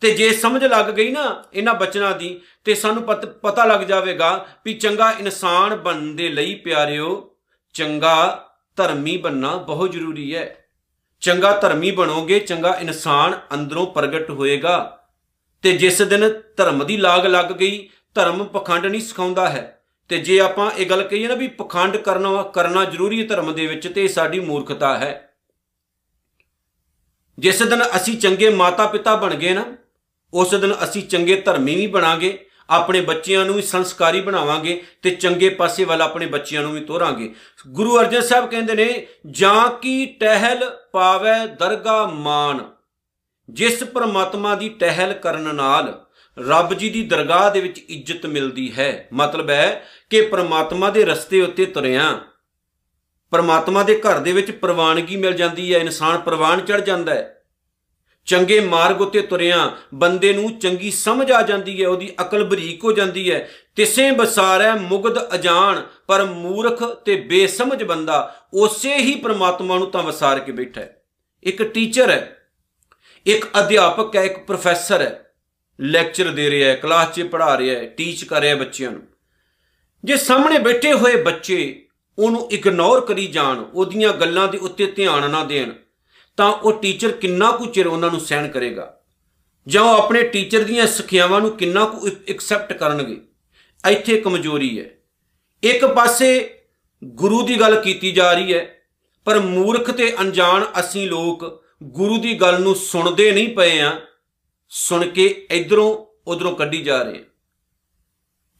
ਤੇ 0.00 0.14
ਜੇ 0.14 0.32
ਸਮਝ 0.32 0.64
ਲੱਗ 0.64 0.86
ਗਈ 0.86 1.10
ਨਾ 1.10 1.44
ਇਹਨਾਂ 1.54 1.74
ਬਚਨਾਂ 1.74 2.16
ਦੀ, 2.16 2.40
ਤੇ 2.64 2.74
ਸਾਨੂੰ 2.74 3.02
ਪਤ- 3.02 3.28
ਪਤਾ 3.28 3.64
ਲੱਗ 3.64 3.80
ਜਾਵੇਗਾ 3.80 4.46
ਵੀ 4.64 4.74
ਚੰਗਾ 4.74 5.10
ਇਨਸਾਨ 5.10 5.74
ਬਣਨ 5.76 6.16
ਦੇ 6.16 6.28
ਲਈ 6.28 6.54
ਪਿਆਰਿਓ, 6.54 7.36
ਚੰਗਾ 7.74 8.46
ਧਰਮੀ 8.76 9.16
ਬਣਨਾ 9.16 9.56
ਬਹੁਤ 9.56 9.92
ਜ਼ਰੂਰੀ 9.92 10.34
ਹੈ। 10.34 10.64
ਚੰਗਾ 11.20 11.52
ਧਰਮੀ 11.52 11.90
ਬਣੋਗੇ, 11.90 12.38
ਚੰਗਾ 12.38 12.78
ਇਨਸਾਨ 12.80 13.40
ਅੰਦਰੋਂ 13.54 13.86
ਪ੍ਰਗਟ 13.86 14.30
ਹੋਏਗਾ। 14.30 14.99
ਤੇ 15.62 15.72
ਜਿਸ 15.72 16.02
ਦਿਨ 16.02 16.42
ਧਰਮ 16.56 16.86
ਦੀ 16.86 16.96
ਲਾਗ 16.96 17.26
ਲੱਗ 17.26 17.46
ਗਈ, 17.46 17.88
ਧਰਮ 18.14 18.44
ਪਖੰਡ 18.44 18.86
ਨਹੀਂ 18.86 19.00
ਸਿਖਾਉਂਦਾ 19.00 19.48
ਹੈ। 19.48 19.82
ਤੇ 20.08 20.18
ਜੇ 20.18 20.40
ਆਪਾਂ 20.40 20.70
ਇਹ 20.70 20.86
ਗੱਲ 20.86 21.02
ਕਹੀਏ 21.02 21.28
ਨਾ 21.28 21.34
ਵੀ 21.34 21.48
ਪਖੰਡ 21.48 21.96
ਕਰਨਾ 21.96 22.42
ਕਰਨਾ 22.42 22.84
ਜ਼ਰੂਰੀ 22.84 23.20
ਹੈ 23.20 23.26
ਧਰਮ 23.26 23.54
ਦੇ 23.54 23.66
ਵਿੱਚ, 23.66 23.88
ਤੇ 23.88 24.04
ਇਹ 24.04 24.08
ਸਾਡੀ 24.08 24.40
ਮੂਰਖਤਾ 24.40 24.98
ਹੈ। 24.98 25.34
ਜਿਸ 27.38 27.62
ਦਿਨ 27.62 27.82
ਅਸੀਂ 27.96 28.18
ਚੰਗੇ 28.18 28.50
ਮਾਤਾ 28.50 28.86
ਪਿਤਾ 28.86 29.16
ਬਣ 29.16 29.34
ਗਏ 29.34 29.52
ਨਾ, 29.54 29.64
ਉਸ 30.34 30.54
ਦਿਨ 30.54 30.74
ਅਸੀਂ 30.84 31.02
ਚੰਗੇ 31.02 31.40
ਧਰਮੀ 31.40 31.74
ਵੀ 31.74 31.86
ਬਣਾਂਗੇ, 31.86 32.46
ਆਪਣੇ 32.70 33.00
ਬੱਚਿਆਂ 33.00 33.44
ਨੂੰ 33.44 33.54
ਵੀ 33.54 33.62
ਸੰਸਕਾਰੀ 33.62 34.20
ਬਣਾਵਾਂਗੇ 34.20 34.82
ਤੇ 35.02 35.10
ਚੰਗੇ 35.10 35.48
ਪਾਸੇ 35.48 35.84
ਵੱਲ 35.84 36.02
ਆਪਣੇ 36.02 36.26
ਬੱਚਿਆਂ 36.26 36.62
ਨੂੰ 36.62 36.72
ਵੀ 36.72 36.80
ਤੋਰਾਂਗੇ। 36.80 37.34
ਗੁਰੂ 37.68 38.00
ਅਰਜਨ 38.00 38.20
ਸਾਹਿਬ 38.20 38.50
ਕਹਿੰਦੇ 38.50 38.74
ਨੇ, 38.74 39.06
ਜਾਂ 39.30 39.70
ਕੀ 39.70 40.06
ਟਹਿਲ 40.06 40.70
ਪਾਵੇ 40.92 41.46
ਦਰਗਾ 41.46 42.06
ਮਾਨ। 42.06 42.79
ਜਿਸ 43.52 43.82
ਪ੍ਰਮਾਤਮਾ 43.82 44.54
ਦੀ 44.54 44.68
ਟਹਿਲ 44.68 45.12
ਕਰਨ 45.12 45.54
ਨਾਲ 45.54 46.06
ਰੱਬ 46.48 46.74
ਜੀ 46.74 46.90
ਦੀ 46.90 47.02
ਦਰਗਾਹ 47.02 47.50
ਦੇ 47.50 47.60
ਵਿੱਚ 47.60 47.78
ਇੱਜ਼ਤ 47.78 48.26
ਮਿਲਦੀ 48.26 48.72
ਹੈ। 48.78 49.08
ਮਤਲਬ 49.12 49.50
ਹੈ 49.50 49.86
ਕਿ 50.10 50.22
ਪ੍ਰਮਾਤਮਾ 50.22 50.90
ਦੇ 50.90 51.04
ਰਸਤੇ 51.04 51.42
ਉੱਤੇ 51.42 51.66
ਤੁਰਿਆ। 51.66 52.20
ਪ੍ਰਮਾਤਮਾ 53.30 53.82
ਦੇ 53.82 54.00
ਘਰ 54.00 54.18
ਦੇ 54.18 54.32
ਵਿੱਚ 54.32 54.50
ਪ੍ਰਵਾਨਗੀ 54.50 55.16
ਮਿਲ 55.16 55.32
ਜਾਂਦੀ 55.32 55.74
ਹੈ, 55.74 55.78
ਇਨਸਾਨ 55.78 56.18
ਪ੍ਰਵਾਨ 56.18 56.60
ਚੜ 56.60 56.80
ਜਾਂਦਾ 56.80 57.14
ਹੈ। 57.14 57.44
ਚੰਗੇ 58.26 58.60
ਮਾਰਗ 58.60 59.00
ਉੱਤੇ 59.00 59.20
ਤੁਰਿਆ, 59.20 59.76
ਬੰਦੇ 59.94 60.32
ਨੂੰ 60.32 60.58
ਚੰਗੀ 60.58 60.90
ਸਮਝ 60.90 61.30
ਆ 61.30 61.42
ਜਾਂਦੀ 61.42 61.82
ਹੈ, 61.82 61.88
ਉਹਦੀ 61.88 62.14
ਅਕਲ 62.20 62.44
ਬਰੀਕ 62.44 62.84
ਹੋ 62.84 62.92
ਜਾਂਦੀ 62.92 63.32
ਹੈ। 63.32 63.48
ਤਿਸੇ 63.76 64.10
ਬਸਾਰੈ 64.10 64.74
ਮੁਗਧ 64.74 65.34
ਅਜਾਨ 65.34 65.82
ਪਰ 66.06 66.24
ਮੂਰਖ 66.24 66.82
ਤੇ 66.82 67.16
ਬੇਸਮਝ 67.16 67.84
ਬੰਦਾ 67.84 68.36
ਉਸੇ 68.54 68.94
ਹੀ 68.94 69.14
ਪ੍ਰਮਾਤਮਾ 69.14 69.78
ਨੂੰ 69.78 69.90
ਤਾਂ 69.90 70.02
ਵਸਾਰ 70.02 70.40
ਕੇ 70.40 70.52
ਬੈਠਾ 70.52 70.80
ਹੈ। 70.80 71.02
ਇੱਕ 71.42 71.62
ਟੀਚਰ 71.62 72.10
ਹੈ 72.10 72.36
ਇੱਕ 73.26 73.44
ਅਧਿਆਪਕ 73.60 74.16
ਹੈ, 74.16 74.22
ਇੱਕ 74.22 74.38
ਪ੍ਰੋਫੈਸਰ 74.38 75.00
ਹੈ। 75.00 75.34
ਲੈਕਚਰ 75.80 76.30
ਦੇ 76.30 76.50
ਰਿਹਾ 76.50 76.70
ਹੈ 76.70 76.74
ਕਲਾਸ 76.74 77.14
'ਚ 77.14 77.22
ਪੜ੍ਹਾ 77.22 77.58
ਰਿਹਾ 77.58 77.80
ਹੈ 77.80 77.86
ਟੀਚ 77.86 78.24
ਕਰ 78.24 78.40
ਰਿਹਾ 78.40 78.54
ਬੱਚਿਆਂ 78.54 78.90
ਨੂੰ। 78.90 79.02
ਜੇ 80.04 80.16
ਸਾਹਮਣੇ 80.16 80.58
ਬੈਠੇ 80.58 80.92
ਹੋਏ 80.92 81.22
ਬੱਚੇ 81.22 81.86
ਉਹਨੂੰ 82.18 82.50
ਇਗਨੋਰ 82.52 83.00
ਕਰੀ 83.00 83.26
ਜਾਣ, 83.26 83.58
ਉਹਦੀਆਂ 83.58 84.12
ਗੱਲਾਂ 84.12 84.48
ਦੇ 84.48 84.58
ਉੱਤੇ 84.58 84.86
ਧਿਆਨ 84.86 85.30
ਨਾ 85.30 85.44
ਦੇਣ, 85.44 85.72
ਤਾਂ 86.36 86.52
ਉਹ 86.52 86.82
ਟੀਚਰ 86.82 87.12
ਕਿੰਨਾ 87.12 87.50
ਕੁ 87.50 87.66
ਚਿਰ 87.66 87.86
ਉਹਨਾਂ 87.86 88.10
ਨੂੰ 88.10 88.20
ਸਹਿਣ 88.20 88.48
ਕਰੇਗਾ? 88.48 89.00
ਜਾਂ 89.66 89.82
ਉਹ 89.82 90.02
ਆਪਣੇ 90.02 90.22
ਟੀਚਰ 90.22 90.62
ਦੀਆਂ 90.62 90.86
ਸਿੱਖਿਆਵਾਂ 90.86 91.40
ਨੂੰ 91.40 91.56
ਕਿੰਨਾ 91.56 91.84
ਕੁ 91.84 92.08
ਐਕਸੈਪਟ 92.28 92.72
ਕਰਨਗੇ? 92.72 93.20
ਇੱਥੇ 93.88 94.20
ਕਮਜ਼ੋਰੀ 94.20 94.80
ਹੈ। 94.80 94.84
ਇੱਕ 95.62 95.84
ਪਾਸੇ 95.84 96.58
ਗੁਰੂ 97.04 97.46
ਦੀ 97.46 97.60
ਗੱਲ 97.60 97.80
ਕੀਤੀ 97.80 98.12
ਜਾ 98.12 98.32
ਰਹੀ 98.32 98.54
ਹੈ, 98.54 98.74
ਪਰ 99.24 99.40
ਮੂਰਖ 99.40 99.90
ਤੇ 99.90 100.14
ਅਣਜਾਣ 100.20 100.64
ਅਸੀਂ 100.80 101.08
ਲੋਕ 101.08 101.59
ਗੁਰੂ 101.82 102.18
ਦੀ 102.18 102.34
ਗੱਲ 102.34 102.62
ਨੂੰ 102.62 102.74
ਸੁਣਦੇ 102.74 103.32
ਨਹੀਂ 103.32 103.56
ਪਏ 103.56 103.80
ਆ, 103.80 104.00
ਸੁਣ 104.68 105.08
ਕੇ 105.08 105.46
ਇਧਰੋਂ 105.50 106.06
ਉਧਰੋਂ 106.30 106.56
ਕੱਢੀ 106.56 106.82
ਜਾ 106.82 107.02
ਰਹੇ 107.02 107.16
ਹਾਂ 107.16 107.24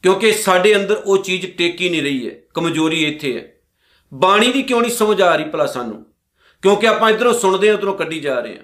ਕਿਉਂਕਿ 0.03 0.31
ਸਾਡੇ 0.31 0.75
ਅੰਦਰ 0.75 1.01
ਉਹ 1.05 1.17
ਚੀਜ਼ 1.17 1.47
ਟੇਕੀ 1.57 1.89
ਨਹੀਂ 1.89 2.01
ਰਹੀ 2.01 2.29
ਹੈ, 2.29 2.35
ਕਮਜ਼ੋਰੀ 2.53 3.03
ਇੱਥੇ 3.03 3.39
ਹੈ। 3.39 3.53
ਬਾਣੀ 4.13 4.51
ਦੀ 4.51 4.63
ਕਿਉਂ 4.63 4.81
ਨਹੀਂ 4.81 4.91
ਸਮਝ 4.91 5.21
ਆ 5.21 5.35
ਰਹੀ 5.35 5.45
ਭਲਾ 5.45 5.65
ਸਾਨੂੰ? 5.65 6.05
ਕਿਉਂਕਿ 6.61 6.87
ਆਪਾਂ 6.87 7.09
ਇਧਰੋਂ 7.09 7.33
ਸੁਣਦੇ 7.33 7.69
ਹਾਂ, 7.69 7.77
ਉਧਰੋਂ 7.77 7.93
ਕੱਢੀ 7.93 8.19
ਜਾ 8.19 8.39
ਰਹੇ 8.39 8.57
ਹਾਂ। 8.57 8.63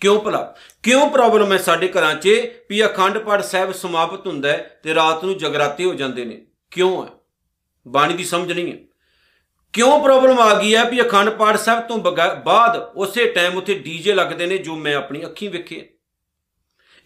ਕਿਉਂ 0.00 0.20
ਭਲਾ? 0.20 0.56
ਕਿਉਂ 0.82 1.10
ਪ੍ਰੋਬਲਮ 1.10 1.52
ਹੈ 1.52 1.58
ਸਾਡੇ 1.58 1.88
ਘਰਾਂ 1.88 2.14
'ਚ 2.14 2.28
ਵੀ 2.70 2.86
ਅਖੰਡ 2.86 3.18
ਪਾਠ 3.18 3.42
ਸਾਹਿਬ 3.44 3.72
ਸਮਾਪਤ 3.72 4.26
ਹੁੰਦਾ 4.26 4.48
ਹੈ 4.48 4.80
ਤੇ 4.82 4.94
ਰਾਤ 4.94 5.24
ਨੂੰ 5.24 5.38
ਜਗਰਾਤੇ 5.38 5.84
ਹੋ 5.84 5.94
ਜਾਂਦੇ 5.94 6.24
ਨੇ? 6.24 6.46
ਕਿਉਂ 6.70 7.06
ਹੈ? 7.06 7.10
ਬਾਣੀ 7.88 8.14
ਦੀ 8.14 8.24
ਸਮਝ 8.24 8.52
ਨਹੀਂ 8.52 8.72
ਹੈ। 8.72 8.78
ਕਿਉਂ 9.72 10.00
ਪ੍ਰੋਬਲਮ 10.02 10.38
ਆ 10.38 10.54
ਗਈ 10.54 10.74
ਹੈ 10.76 10.84
ਵੀ 10.84 11.00
ਅਖੰਡ 11.02 11.30
ਪਾਠ 11.30 11.56
ਸਾਹਿਬ 11.56 11.82
ਤੋਂ 11.86 11.98
ਬਗਾ- 11.98 12.34
ਬਾਅਦ 12.34 12.76
ਉਸੇ 12.96 13.26
ਟਾਈਮ 13.26 13.56
ਉੱਥੇ 13.56 13.74
ਡੀਜੇ 13.74 14.12
ਲੱਗਦੇ 14.14 14.46
ਨੇ 14.46 14.58
ਜੋ 14.58 14.76
ਮੈਂ 14.76 14.94
ਆਪਣੀ 14.94 15.24
ਅੱਖੀਂ 15.24 15.50
ਵੇਖੇ 15.50 15.88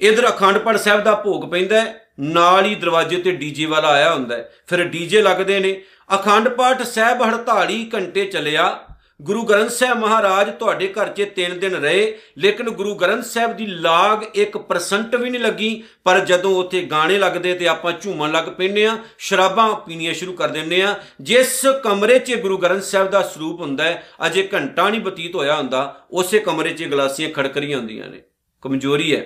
ਇਧਰ 0.00 0.28
ਅਖੰਡ 0.28 0.58
ਪਾਠ 0.58 0.76
ਸਾਹਿਬ 0.76 1.02
ਦਾ 1.02 1.14
ਭੋਗ 1.14 1.50
ਪੈਂਦਾ 1.50 1.80
ਹੈ, 1.80 2.10
ਨਾਲ 2.20 2.64
ਹੀ 2.64 2.74
ਦਰਵਾਜ਼ੇ 2.74 3.16
ਤੇ 3.16 3.32
ਡੀਜੇ 3.32 3.64
ਵਾਲਾ 3.64 3.88
ਆਇਆ 3.88 4.14
ਹੁੰਦਾ 4.14 4.36
ਹੈ। 4.36 4.50
ਫਿਰ 4.66 4.84
ਡੀਜੇ 4.84 5.22
ਲੱਗਦੇ 5.22 5.60
ਨੇ 5.60 5.82
ਅਖੰਡ 6.14 6.48
ਪਾਠ 6.48 6.82
ਸਾਹਿਬ 6.82 7.22
48 7.22 7.90
ਘੰਟੇ 7.94 8.24
ਚੱਲਿਆ 8.26 8.89
ਗੁਰੂ 9.20 9.42
ਗ੍ਰੰਥ 9.42 9.70
ਸਾਹਿਬ 9.70 9.98
ਮਹਾਰਾਜ 9.98 10.50
ਤੁਹਾਡੇ 10.50 10.86
ਘਰ 10.88 11.08
'ਚ 11.08 11.24
3 11.36 11.58
ਦਿਨ 11.58 11.74
ਰਹੇ, 11.74 12.18
ਲੇਕਿਨ 12.38 12.70
ਗੁਰੂ 12.70 12.94
ਗ੍ਰੰਥ 12.94 13.24
ਸਾਹਿਬ 13.24 13.56
ਦੀ 13.56 13.66
ਲਾਗ 13.66 14.22
1% 14.34 15.16
ਵੀ 15.16 15.30
ਨਹੀਂ 15.30 15.40
ਲੱਗੀ। 15.40 15.82
ਪਰ 16.04 16.20
ਜਦੋਂ 16.20 16.54
ਉੱਥੇ 16.56 16.80
ਗਾਣੇ 16.82 17.18
ਲੱਗਦੇ 17.18 17.54
ਤੇ 17.54 17.68
ਆਪਾਂ 17.68 17.92
ਝੂਮਣ 17.92 18.32
ਲੱਗ 18.32 18.48
ਪੈਂਦੇ 18.48 18.86
ਆ 18.86 18.96
ਸ਼ਰਾਬਾਂ 19.18 19.74
ਪੀਣੀਆਂ 19.76 20.14
ਸ਼ੁਰੂ 20.14 20.32
ਕਰ 20.32 20.48
ਦਿੰਦੇ 20.48 20.80
ਆ 20.82 20.94
ਜਿਸ 21.20 21.60
ਕਮਰੇ 21.84 22.18
'ਚ 22.18 22.34
ਗੁਰੂ 22.34 22.58
ਗ੍ਰੰਥ 22.58 22.82
ਸਾਹਿਬ 22.82 23.10
ਦਾ 23.10 23.22
ਸਰੂਪ 23.22 23.60
ਹੁੰਦਾ 23.60 23.84
ਹੈ, 23.84 24.02
ਅਜੇ 24.26 24.48
ਘੰਟਾ 24.54 24.88
ਨਹੀਂ 24.90 25.00
ਬਤੀਤ 25.00 25.34
ਹੋਇਆ 25.34 25.56
ਹੁੰਦਾ, 25.56 26.06
ਉਸੇ 26.10 26.38
ਕਮਰੇ 26.38 26.72
'ਚ 26.72 26.84
ਗਲਾਸੀਆਂ 26.84 27.30
ਖੜਕਰੀਆਂ 27.30 27.78
ਹੁੰਦੀਆਂ 27.78 28.08
ਨੇ। 28.08 28.22
ਕਮਜ਼ੋਰੀ 28.62 29.14
ਹੈ। 29.16 29.24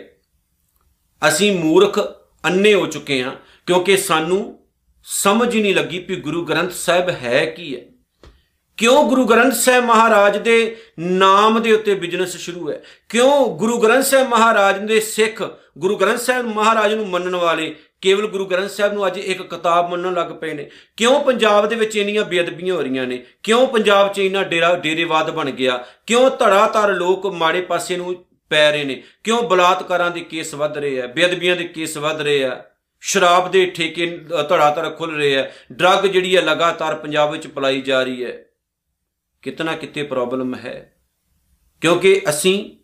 ਅਸੀਂ 1.22 1.54
ਮੂਰਖ 1.58 1.98
ਅੰਨੇ 2.44 2.74
ਹੋ 2.74 2.86
ਚੁੱਕੇ 2.86 3.22
ਹਾਂ, 3.22 3.32
ਕਿਉਂਕਿ 3.66 3.96
ਸਾਨੂੰ 3.96 4.58
ਸਮਝ 5.06 5.54
ਹੀ 5.54 5.62
ਨਹੀਂ 5.62 5.74
ਲੱਗੀ 5.74 5.98
ਕਿ 5.98 6.16
ਗੁਰੂ 6.16 6.44
ਗ੍ਰੰਥ 6.44 6.72
ਸਾਹਿਬ 6.72 7.10
ਹੈ 7.22 7.44
ਕੀ 7.46 7.74
ਹੈ। 7.74 7.80
ਕਿਉਂ 8.76 9.04
ਗੁਰੂ 9.08 9.24
ਗ੍ਰੰਥ 9.24 9.52
ਸਾਹਿਬ 9.52 9.84
ਮਹਾਰਾਜ 9.84 10.36
ਦੇ 10.38 10.76
ਨਾਮ 10.98 11.62
ਦੇ 11.62 11.72
ਉੱਤੇ 11.72 11.94
ਬਿਜ਼ਨਸ 11.94 12.36
ਸ਼ੁਰੂ 12.36 12.70
ਹੈ? 12.70 12.82
ਕਿਉਂ 13.08 13.46
ਗੁਰੂ 13.56 13.78
ਗ੍ਰੰਥ 13.78 14.04
ਸਾਹਿਬ 14.04 14.28
ਮਹਾਰਾਜ 14.28 14.78
ਦੇ 14.78 15.00
ਸਿੱਖ, 15.00 15.42
ਗੁਰੂ 15.78 15.96
ਗ੍ਰੰਥ 15.96 16.18
ਸਾਹਿਬ 16.18 16.46
ਮਹਾਰਾਜ 16.46 16.94
ਨੂੰ 16.94 17.08
ਮੰਨਣ 17.08 17.34
ਵਾਲੇ 17.36 17.74
ਕੇਵਲ 18.00 18.26
ਗੁਰੂ 18.26 18.46
ਗ੍ਰੰਥ 18.46 18.70
ਸਾਹਿਬ 18.70 18.92
ਨੂੰ 18.92 19.06
ਅੱਜ 19.06 19.18
ਇੱਕ 19.18 19.42
ਕਿਤਾਬ 19.42 19.90
ਮੰਨਣ 19.90 20.14
ਲੱਗ 20.14 20.30
ਪਏ 20.30 20.52
ਨੇ? 20.52 20.68
ਕਿਉਂ 20.96 21.20
ਪੰਜਾਬ 21.20 21.68
ਦੇ 21.68 21.76
ਵਿੱਚ 21.76 21.96
ਇੰਨੀਆਂ 21.96 22.24
ਬੇਅਦਬੀਆਂ 22.24 22.74
ਹੋ 22.74 22.82
ਰਹੀਆਂ 22.82 23.06
ਨੇ? 23.06 23.24
ਕਿਉਂ 23.42 23.66
ਪੰਜਾਬ 23.66 24.12
'ਚ 24.12 24.18
ਇੰਨਾ 24.18 24.42
ਡੇਰਾ, 24.42 24.74
ਡੇਰੇਵਾਦ 24.76 25.30
ਬਣ 25.30 25.50
ਗਿਆ? 25.50 25.84
ਕਿਉਂ 26.06 26.30
ਧੜਾਧੜ 26.30 26.90
ਲੋਕ 26.90 27.26
ਮਾੜੇ 27.26 27.60
ਪਾਸੇ 27.60 27.96
ਨੂੰ 27.96 28.24
ਪੈ 28.50 28.70
ਰਹੇ 28.72 28.84
ਨੇ? 28.84 29.02
ਕਿਉਂ 29.24 29.42
ਬਲਾਤਕਾਰਾਂ 29.42 30.10
ਦੇ 30.10 30.20
ਕੇਸ 30.20 30.54
ਵੱਧ 30.54 30.78
ਰਹੇ 30.78 31.02
ਆ, 31.02 31.06
ਬੇਅਦਬੀਆਂ 31.06 31.56
ਦੇ 31.56 31.64
ਕੇਸ 31.64 31.96
ਵੱਧ 31.96 32.20
ਰਹੇ 32.20 32.44
ਆ? 32.44 32.62
ਸ਼ਰਾਬ 33.00 33.50
ਦੇ 33.50 33.66
ਠੇਕੇ 33.66 34.06
ਧੜਾਧੜ 34.48 34.96
ਖੁੱਲ 34.96 35.14
ਰਹੇ 35.14 35.36
ਆ? 35.38 35.50
ਡਰੱਗ 35.72 36.06
ਜਿਹੜੀ 36.06 36.36
ਹੈ 36.36 36.42
ਲਗਾਤਾਰ 36.42 36.94
ਪੰਜਾਬ 36.94 37.32
ਵਿੱਚ 37.32 37.46
ਪਲਾਈ 37.46 37.80
ਜਾ 37.80 38.02
ਰਹੀ 38.02 38.24
ਹੈ। 38.24 38.43
ਕਿਤਨਾ 39.44 39.76
ਕਿਤੇ 39.76 40.02
ਪ੍ਰੋਬਲਮ 40.02 40.54
ਹੈ। 40.54 40.94
ਕਿਉਂਕਿ 41.80 42.22
ਅਸੀਂ 42.30 42.76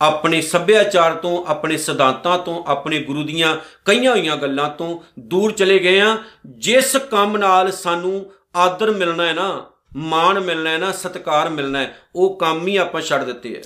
ਆਪਣੇ 0.00 0.40
ਸੱਭਿਆਚਾਰ 0.40 1.14
ਤੋਂ, 1.14 1.44
ਆਪਣੇ 1.46 1.76
ਸਿਧਾਂਤਾਂ 1.76 2.38
ਤੋਂ, 2.38 2.64
ਆਪਣੇ 2.66 3.02
ਗੁਰੂ 3.02 3.22
ਦੀਆਂ 3.22 3.56
ਕਈਆਂ 3.84 4.10
ਹੋਈਆਂ 4.10 4.36
ਗੱਲਾਂ 4.36 4.70
ਤੋਂ 4.70 5.00
ਦੂਰ 5.18 5.52
ਚਲੇ 5.52 5.78
ਗਏ 5.78 6.00
ਆ 6.00 6.18
ਜਿਸ 6.46 6.96
ਕੰਮ 6.96 7.36
ਨਾਲ 7.36 7.72
ਸਾਨੂੰ 7.72 8.32
ਆਦਰ 8.56 8.90
ਮਿਲਣਾ 8.90 9.26
ਹੈ 9.26 9.32
ਨਾ, 9.32 9.70
ਮਾਣ 9.96 10.40
ਮਿਲਣਾ 10.40 10.70
ਹੈ 10.70 10.78
ਨਾ, 10.78 10.92
ਸਤਿਕਾਰ 10.92 11.48
ਮਿਲਣਾ 11.48 11.78
ਹੈ, 11.78 11.96
ਉਹ 12.16 12.38
ਕੰਮ 12.38 12.66
ਹੀ 12.66 12.76
ਆਪਾਂ 12.76 13.00
ਛੱਡ 13.00 13.24
ਦਿੱਤੇ 13.24 13.56
ਹੈ। 13.56 13.62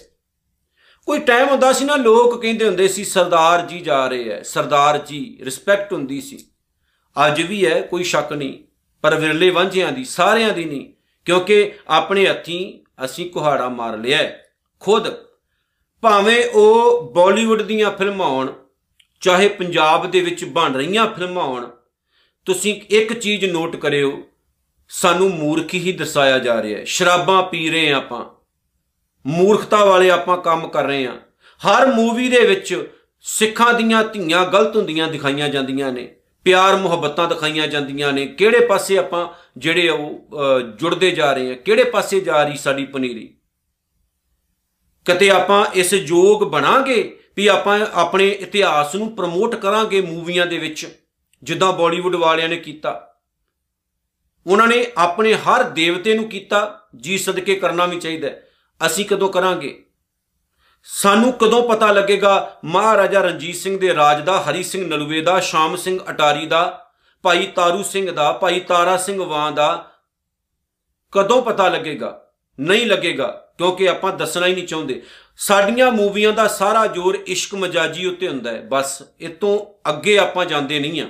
ਕੋਈ 1.07 1.19
ਟਾਈਮ 1.19 1.49
ਹੁੰਦਾ 1.49 1.73
ਸੀ 1.73 1.85
ਨਾ, 1.85 1.97
ਲੋਕ 1.97 2.43
ਕਹਿੰਦੇ 2.43 2.67
ਹੁੰਦੇ 2.67 2.89
ਸੀ, 2.89 3.05
ਸਰਦਾਰ 3.05 3.67
ਜੀ 3.67 3.81
ਜਾ 3.81 4.09
ਰਹੇ 4.09 4.29
ਐ 4.29 4.43
ਸਰਦਾਰ 4.43 4.99
ਜੀ 4.99 5.39
ਰਿਸਪੈਕਟ 5.43 5.93
ਹੁੰਦੀ 5.93 6.21
ਸੀ। 6.21 6.51
ਅੱਜ 7.27 7.43
ਵੀ 7.43 7.67
ਹੈ, 7.67 7.81
ਕੋਈ 7.81 8.03
ਸ਼ੱਕ 8.03 8.33
ਨਹੀਂ। 8.33 8.55
ਪਰ 9.03 9.15
ਵਿਰਲੇ 9.15 9.51
ਵਾਂਝਿਆਂ 9.51 9.93
ਦੀ, 9.93 10.05
ਸਾਰਿਆਂ 10.05 10.53
ਦੀ 10.53 10.65
ਨਹੀਂ। 10.65 10.96
ਕਿਉਂਕਿ 11.27 11.73
ਆਪਣੇ 11.89 12.27
ਹੱਥੀਂ 12.27 12.79
ਅਸੀਂ 13.05 13.31
ਕੁਹਾੜਾ 13.31 13.69
ਮਾਰ 13.69 13.97
ਲਿਆ 13.97 14.33
ਖੁਦ 14.81 15.05
ਭਾਵੇਂ 16.01 16.45
ਉਹ 16.47 17.11
ਬਾਲੀਵੁੱਡ 17.13 17.63
ਦੀਆਂ 17.63 17.91
ਫਿਲਮਾਂ 17.91 18.29
ਹੋਣ, 18.29 18.53
ਚਾਹੇ 19.21 19.49
ਪੰਜਾਬ 19.49 20.11
ਦੇ 20.11 20.21
ਵਿੱਚ 20.21 20.45
ਬਣ 20.45 20.73
ਰਹੀਆਂ 20.73 21.07
ਫਿਲਮਾਂ 21.07 21.45
ਹੋਣ, 21.45 21.71
ਤੁਸੀਂ 22.45 22.81
ਇੱਕ 22.91 23.13
ਚੀਜ਼ 23.13 23.45
ਨੋਟ 23.45 23.77
ਕਰਿਓ, 23.77 24.23
ਸਾਨੂੰ 24.89 25.31
ਮੂਰਖ 25.31 25.75
ਹੀ 25.75 25.93
ਦਰਸਾਇਆ 25.93 26.39
ਜਾ 26.39 26.63
ਰਿਹਾ 26.63 26.79
ਹੈ। 26.79 26.85
ਸ਼ਰਾਬਾਂ 26.85 27.43
ਪੀ 27.43 27.71
ਰਹੇ 27.71 27.93
ਆਪਾਂ। 27.93 28.25
ਮੂਰਖਤਾ 29.27 29.85
ਵਾਲੇ 29.85 30.11
ਆਪਾਂ 30.11 30.39
ਕੰਮ 30.39 30.69
ਕਰ 30.69 30.85
ਰਹੇ 30.85 31.07
ਹਾਂ। 31.07 31.17
ਹਰ 31.69 31.87
ਮੂਵੀ 31.87 32.29
ਦੇ 32.29 32.41
ਵਿੱਚ 32.41 32.95
ਸਿੱਖਾਂ 33.21 33.75
ਦੀਆਂ 33.75 34.05
ਧੀਆਂ 34.05 34.47
ਗਲਤ 34.47 34.77
ਹੁੰਦੀਆਂ 34.77 35.09
ਦਿਖਾਈਆਂ 35.09 35.49
ਜਾਂਦੀਆਂ 35.49 35.93
ਨੇ। 35.93 36.17
ਪਿਆਰ 36.47 36.77
ਮੁਹੱਬਤਾਂ 36.77 37.29
ਦਿਖਾਈਆਂ 37.29 37.67
ਜਾਂਦੀਆਂ 37.69 38.13
ਨੇ। 38.13 38.27
ਕਿਹੜੇ 38.27 38.67
ਪਾਸੇ 38.67 38.99
ਆਪਾਂ 38.99 39.27
ਜਿਹੜੇ 39.59 39.89
ਉਹ 39.89 40.61
ਜੁੜਦੇ 40.81 41.11
ਜਾ 41.11 41.33
ਰਹੇ 41.33 41.49
ਹਾਂ? 41.49 41.57
ਕਿਹੜੇ 41.57 41.85
ਪਾਸੇ 41.85 42.21
ਜਾ 42.21 42.43
ਰਹੀ 42.43 42.57
ਸਾਡੀ 42.57 42.85
ਪਨੀਰੀ? 42.85 43.27
ਕਿਤੇ 45.07 45.31
ਆਪਾਂ 45.31 45.65
ਇਸ 45.75 45.93
ਯੋਗ 45.95 46.45
ਬਣਾਂਗੇ 46.45 47.19
ਵੀ 47.37 47.47
ਆਪਾਂ 47.47 47.79
ਆਪਣੇ 47.95 48.29
ਇਤਿਹਾਸ 48.29 48.95
ਨੂੰ 48.95 49.15
ਪ੍ਰਮੋਟ 49.17 49.55
ਕਰਾਂਗੇ 49.55 50.01
ਮੂਵੀਆਂ 50.01 50.47
ਦੇ 50.47 50.59
ਵਿੱਚ, 50.59 50.87
ਜਿੱਦਾਂ 51.43 51.73
ਬਾਲੀਵੁੱਡ 51.73 52.15
ਵਾਲਿਆਂ 52.15 52.49
ਨੇ 52.49 52.57
ਕੀਤਾ। 52.57 52.93
ਉਹਨਾਂ 54.47 54.67
ਨੇ 54.67 54.87
ਆਪਣੇ 54.99 55.35
ਹਰ 55.35 55.63
ਦੇਵਤੇ 55.71 56.15
ਨੂੰ 56.15 56.29
ਕੀਤਾ, 56.29 56.89
ਜੀ 56.97 57.19
ਸਦਕੇ 57.19 57.55
ਕਰਨਾ 57.55 57.87
ਵੀ 57.87 57.99
ਚਾਹੀਦਾ 57.99 58.29
ਅਸੀਂ 58.81 59.05
ਕਦੋਂ 59.05 59.29
ਕਰਾਂਗੇ? 59.29 59.86
ਸਾਨੂੰ 60.89 61.33
ਕਦੋਂ 61.33 61.69
ਪਤਾ 61.69 61.93
ਲੱਗੇਗਾ 61.93 62.61
ਮਹਾਰਾਜਾ 62.65 63.21
ਰਣਜੀਤ 63.21 63.57
ਸਿੰਘ 63.57 63.81
ਦੇ 63.81 63.95
ਰਾਜ 63.95 64.25
ਦਾ, 64.25 64.41
ਹਰੀ 64.41 64.63
ਸਿੰਘ 64.63 64.89
ਨਲੂਵੇ 64.89 65.21
ਦਾ, 65.21 65.41
ਸ਼ਾਮ 65.41 65.77
ਸਿੰਘ 65.77 65.99
ਅਟਾਰੀ 66.11 66.47
ਦਾ, 66.47 66.91
ਭਾਈ 67.23 67.47
ਤਾਰੂ 67.47 67.83
ਸਿੰਘ 67.83 68.11
ਦਾ, 68.11 68.33
ਭਾਈ 68.33 68.61
ਤਾਰਾ 68.61 68.97
ਸਿੰਘ 68.97 69.25
ਵਾਂ 69.25 69.53
ਦਾ? 69.53 69.91
ਕਦੋਂ 71.13 71.43
ਪਤਾ 71.43 71.69
ਲੱਗੇਗਾ? 71.69 72.23
ਨਹੀਂ 72.61 72.87
ਲੱਗੇਗਾ, 72.87 73.49
ਕਿਉਂਕਿ 73.59 73.89
ਆਪਾਂ 73.89 74.13
ਦੱਸਣਾ 74.13 74.47
ਹੀ 74.47 74.55
ਨਹੀਂ 74.55 74.67
ਚਾਹੁੰਦੇ। 74.67 75.03
ਸਾਡੀਆਂ 75.37 75.91
ਮੂਵੀਆਂ 75.91 76.33
ਦਾ 76.33 76.49
ਸਾਰਾ 76.49 76.87
ਜ਼ੋਰ 76.87 77.19
ਇਸ਼ਕ 77.27 77.55
ਮਜਾਜੀ 77.55 78.07
ਉੱਤੇ 78.07 78.29
ਹੁੰਦਾ 78.29 78.51
ਹੈ। 78.51 78.63
ਬਸ 78.69 79.03
ਇਤੋਂ 79.21 79.89
ਅੱਗੇ 79.91 80.19
ਆਪਾਂ 80.19 80.47
ਜਾਂਦੇ 80.47 80.79
ਨਹੀਂ 80.79 81.01
ਆ 81.01 81.09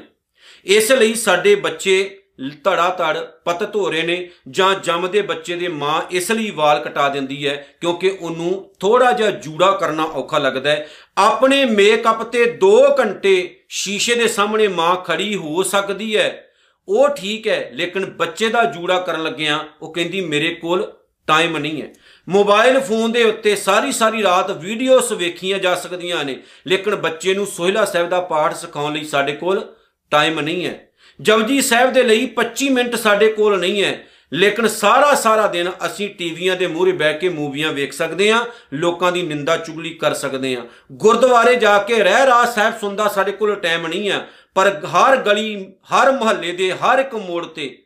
ਇਸ 0.64 0.92
ਲਈ 0.92 1.14
ਸਾਡੇ 1.14 1.54
ਬੱਚੇ 1.54 2.18
ਧੜਾ 2.64 2.96
ਧੜ 2.98 3.18
ਪਤਤ 3.18 3.76
ਹੋ 3.76 3.90
ਰਹੇ 3.90 4.02
ਨੇ 4.02 4.30
ਜਾਂ 4.48 4.74
ਜੰਮਦੇ 4.74 5.22
ਬੱਚੇ 5.22 5.56
ਦੇ 5.56 5.68
ਮਾਂ 5.68 6.02
ਇਸ 6.10 6.32
ਲਈ 6.32 6.50
ਵਾਲ 6.50 6.80
ਕਟਾ 6.80 7.08
ਦਿੰਦੀ 7.08 7.48
ਹੈ 7.48 7.66
ਕਿਉਂਕਿ 7.80 8.18
ਉਹਨੂੰ 8.20 8.70
ਥੋੜਾ 8.80 9.12
ਜਿਹਾ 9.12 9.30
ਜੂੜਾ 9.30 9.70
ਕਰਨਾ 9.72 10.02
ਔਖਾ 10.02 10.38
ਲੱਗਦਾ 10.38 10.70
ਹੈ। 10.70 10.88
ਆਪਣੇ 11.18 11.64
ਮੇਕਅਪ 11.64 12.22
ਤੇ 12.22 12.58
2 12.64 12.96
ਘੰਟੇ 13.00 13.60
ਸ਼ੀਸ਼ੇ 13.68 14.14
ਦੇ 14.14 14.28
ਸਾਹਮਣੇ 14.28 14.68
ਮਾਂ 14.68 14.96
ਖੜੀ 14.96 15.36
ਹੋ 15.36 15.62
ਸਕਦੀ 15.62 16.16
ਹੈ। 16.16 16.42
ਉਹ 16.88 17.08
ਠੀਕ 17.08 17.48
ਹੈ, 17.48 17.70
ਲੇਕਿਨ 17.72 18.04
ਬੱਚੇ 18.04 18.48
ਦਾ 18.48 18.64
ਜੂੜਾ 18.64 19.00
ਕਰਨ 19.00 19.22
ਲੱਗਿਆਂ 19.22 19.58
ਉਹ 19.82 19.94
ਕਹਿੰਦੀ, 19.94 20.20
ਮੇਰੇ 20.20 20.54
ਕੋਲ 20.54 20.92
ਟਾਈਮ 21.26 21.58
ਨਹੀਂ 21.58 21.82
ਹੈ। 21.82 21.92
ਮੋਬਾਈਲ 22.28 22.80
ਫੋਨ 22.80 23.12
ਦੇ 23.12 23.22
ਉੱਤੇ 23.22 23.56
ਸਾਰੀ 23.56 23.92
ਸਾਰੀ 23.92 24.22
ਰਾਤ 24.22 24.50
ਵੀਡੀਓਸ 24.50 25.12
ਵੇਖੀਆਂ 25.12 25.58
ਜਾ 25.58 25.74
ਸਕਦੀਆਂ 25.74 26.24
ਨੇ, 26.24 26.42
ਲੇਕਿਨ 26.66 26.94
ਬੱਚੇ 26.94 27.34
ਨੂੰ 27.34 27.46
ਸੋਹਿਲਾ 27.46 27.84
ਸਾਹਿਬ 27.84 28.08
ਦਾ 28.08 28.20
ਪਾਠ 28.20 28.54
ਸਿਖਾਉਣ 28.54 28.92
ਲਈ 28.92 29.04
ਸਾਡੇ 29.04 29.32
ਕੋਲ 29.32 29.74
ਟਾਈਮ 30.10 30.40
ਨਹੀਂ 30.40 30.66
ਹੈ। 30.66 30.85
ਜਪਜੀ 31.20 31.60
ਸਾਹਿਬ 31.60 31.92
ਦੇ 31.92 32.02
ਲਈ 32.02 32.26
25 32.26 32.68
ਮਿੰਟ 32.68 32.96
ਸਾਡੇ 32.96 33.28
ਕੋਲ 33.28 33.60
ਨਹੀਂ 33.60 33.84
ਹੈ। 33.84 34.06
ਲੇਕਿਨ 34.32 34.66
ਸਾਰਾ 34.66 35.14
ਸਾਰਾ 35.14 35.46
ਦਿਨ 35.46 35.70
ਅਸੀਂ 35.86 36.14
ਟੀਵੀਆਂ 36.14 36.56
ਦੇ 36.56 36.66
ਮੂਹਰੇ 36.66 36.92
ਬਹਿ 36.92 37.18
ਕੇ 37.18 37.28
ਮੂਵੀਆਂ 37.28 37.72
ਵੇਖ 37.72 37.92
ਸਕਦੇ 37.92 38.32
ਹਾਂ, 38.32 38.44
ਲੋਕਾਂ 38.72 39.12
ਦੀ 39.12 39.22
ਨਿੰਦਾ 39.22 39.56
ਚੁਗਲੀ 39.56 39.90
ਕਰ 39.90 40.14
ਸਕਦੇ 40.14 40.56
ਹਾਂ। 40.56 40.66
ਗੁਰਦੁਆਰੇ 40.92 41.56
ਜਾ 41.56 41.78
ਕੇ 41.78 42.02
ਰਹਿ 42.02 42.26
ਰਾਸ 42.26 42.54
ਸਾਹਿਬ 42.54 42.78
ਸੁਣਦਾ 42.78 43.08
ਸਾਡੇ 43.08 43.32
ਕੋਲ 43.32 43.54
ਟਾਈਮ 43.54 43.86
ਨਹੀਂ 43.86 44.10
ਹੈ, 44.10 44.28
ਪਰ 44.54 44.80
ਹਰ 44.86 45.16
ਗਲੀ, 45.16 45.72
ਹਰ 45.94 46.12
ਮੁਹੱਲੇ 46.12 46.52
ਦੇ, 46.52 46.72
ਹਰ 46.72 46.98
ਇੱਕ 46.98 47.14
ਮੋੜ 47.14 47.46
ਤੇ 47.46 47.82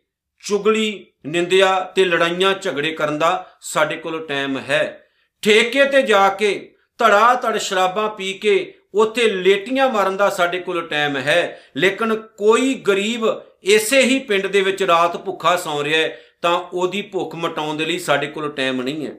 ਚੁਗਲੀ, 0.49 1.07
ਨਿੰਦਿਆ 1.27 1.81
ਤੇ 1.81 2.05
ਲੜਾਈਆਂ, 2.05 2.55
ਝਗੜੇ 2.63 2.93
ਕਰਨ 2.93 3.19
ਦਾ 3.19 3.47
ਸਾਡੇ 3.61 3.97
ਕੋਲ 3.97 4.27
ਟਾਈਮ 4.27 4.59
ਹੈ। 4.59 5.07
ਠੇਕੇ 5.43 5.85
ਤੇ 5.85 6.03
ਜਾ 6.03 6.29
ਕੇ 6.29 6.75
ਧੜਾ 6.99 7.35
ਧੜ 7.35 7.57
ਸ਼ਰਾਬਾਂ 7.57 8.09
ਪੀ 8.09 8.33
ਕੇ 8.33 8.75
ਉੱਥੇ 8.95 9.29
ਲੇਟੀਆਂ 9.29 9.89
ਮਾਰਨ 9.89 10.17
ਦਾ 10.17 10.31
ਸਾਡੇ 10.31 10.61
ਕੋਲ 10.61 10.89
ਟਾਈਮ 10.89 11.17
ਹੈ। 11.17 11.61
ਲੇਕਿਨ 11.77 12.15
ਕੋਈ 12.15 12.75
ਗਰੀਬ 12.75 13.21
ਇਸੇ 13.63 14.03
ਹੀ 14.03 14.19
ਪਿੰਡ 14.19 14.47
ਦੇ 14.47 14.61
ਵਿੱਚ 14.61 14.83
ਰਾਤ 14.83 15.17
ਭੁੱਖਾ 15.17 15.57
ਸੌਂ 15.57 15.85
ਰਿਹਾ 15.85 16.01
ਹੈ, 16.01 16.21
ਤਾਂ 16.43 16.59
ਉਹਦੀ 16.73 17.03
ਭੁੱਖ 17.03 17.35
ਮਟਾਉਣ 17.35 17.77
ਦੇ 17.77 17.85
ਲਈ 17.85 17.99
ਸਾਡੇ 17.99 18.27
ਕੋਲ 18.27 18.53
ਟਾਈਮ 18.53 18.83
ਨਹੀਂ 18.83 19.07
ਹੈ। 19.07 19.13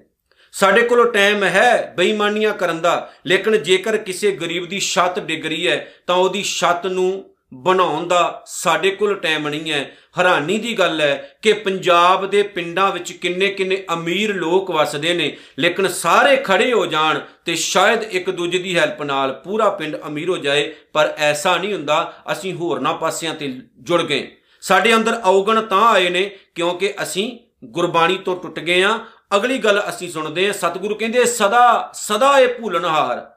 ਸਾਡੇ 0.51 0.81
ਕੋਲ 0.81 1.11
ਟਾਈਮ 1.11 1.43
ਹੈ 1.43 1.93
ਬੇਈਮਾਨੀਆਂ 1.97 2.53
ਕਰਨ 2.53 2.81
ਦਾ। 2.81 3.13
ਲੇਕਿਨ 3.25 3.63
ਜੇਕਰ 3.63 3.97
ਕਿਸੇ 3.97 4.31
ਗਰੀਬ 4.31 4.69
ਦੀ 4.69 4.79
ਛੱਤ 4.79 5.19
ਡਿੱਗ 5.19 5.45
ਰਹੀ 5.45 5.67
ਹੈ, 5.67 5.93
ਤਾਂ 6.07 6.15
ਉਹਦੀ 6.15 6.43
ਛੱਤ 6.43 6.85
ਨੂੰ 6.85 7.30
ਬਣਾਉਣ 7.53 8.07
ਦਾ 8.07 8.43
ਸਾਡੇ 8.45 8.91
ਕੋਲ 8.91 9.15
ਟਾਈਮ 9.15 9.49
ਨਹੀਂ 9.49 9.71
ਹੈ। 9.71 9.95
ਹੈਰਾਨੀ 10.17 10.57
ਦੀ 10.57 10.79
ਗੱਲ 10.79 11.01
ਹੈ 11.01 11.35
ਕਿ 11.41 11.53
ਪੰਜਾਬ 11.53 12.29
ਦੇ 12.29 12.43
ਪਿੰਡਾਂ 12.43 12.91
ਵਿੱਚ 12.91 13.11
ਕਿੰਨੇ-ਕਿੰਨੇ 13.11 13.83
ਅਮੀਰ 13.93 14.35
ਲੋਕ 14.35 14.71
ਵਸਦੇ 14.71 15.13
ਨੇ, 15.13 15.37
ਲੇਕਿਨ 15.59 15.87
ਸਾਰੇ 15.87 16.37
ਖੜੇ 16.37 16.73
ਹੋ 16.73 16.85
ਜਾਣ 16.85 17.19
ਤੇ 17.45 17.55
ਸ਼ਾਇਦ 17.55 18.03
ਇੱਕ 18.03 18.29
ਦੂਜੇ 18.29 18.57
ਦੀ 18.57 18.77
ਹੈਲਪ 18.77 19.03
ਨਾਲ 19.03 19.33
ਪੂਰਾ 19.33 19.69
ਪਿੰਡ 19.69 19.97
ਅਮੀਰ 20.07 20.29
ਹੋ 20.29 20.37
ਜਾਏ, 20.37 20.75
ਪਰ 20.93 21.13
ਐਸਾ 21.17 21.57
ਨਹੀਂ 21.57 21.73
ਹੁੰਦਾ, 21.73 22.13
ਅਸੀਂ 22.31 22.53
ਹੋਰਨਾਂ 22.53 22.93
ਪਾਸਿਆਂ 22.93 23.35
ਤੇ 23.35 23.59
ਜੁੜ 23.79 24.01
ਗਏ। 24.01 24.37
ਸਾਡੇ 24.61 24.95
ਅੰਦਰ 24.95 25.21
ਔਗਣ 25.25 25.61
ਤਾਂ 25.61 25.91
ਆਏ 25.91 26.09
ਨੇ, 26.09 26.31
ਕਿਉਂਕਿ 26.55 26.93
ਅਸੀਂ 27.03 27.39
ਗੁਰਬਾਣੀ 27.65 28.17
ਤੋਂ 28.17 28.41
ਟੁੱਟ 28.41 28.59
ਗਏ 28.59 28.83
ਆ 28.83 28.99
ਅਗਲੀ 29.35 29.57
ਗੱਲ 29.57 29.83
ਅਸੀਂ 29.89 30.11
ਸੁਣਦੇ 30.11 30.49
ਆ 30.49 30.51
ਸਤਿਗੁਰੂ 30.51 30.95
ਕਹਿੰਦੇ, 30.95 31.25
ਸਦਾ 31.25 31.91
ਸਦਾ 31.93 32.39
ਇਹ 32.39 32.47
ਭੁੱਲਣਹਾਰ। 32.47 33.35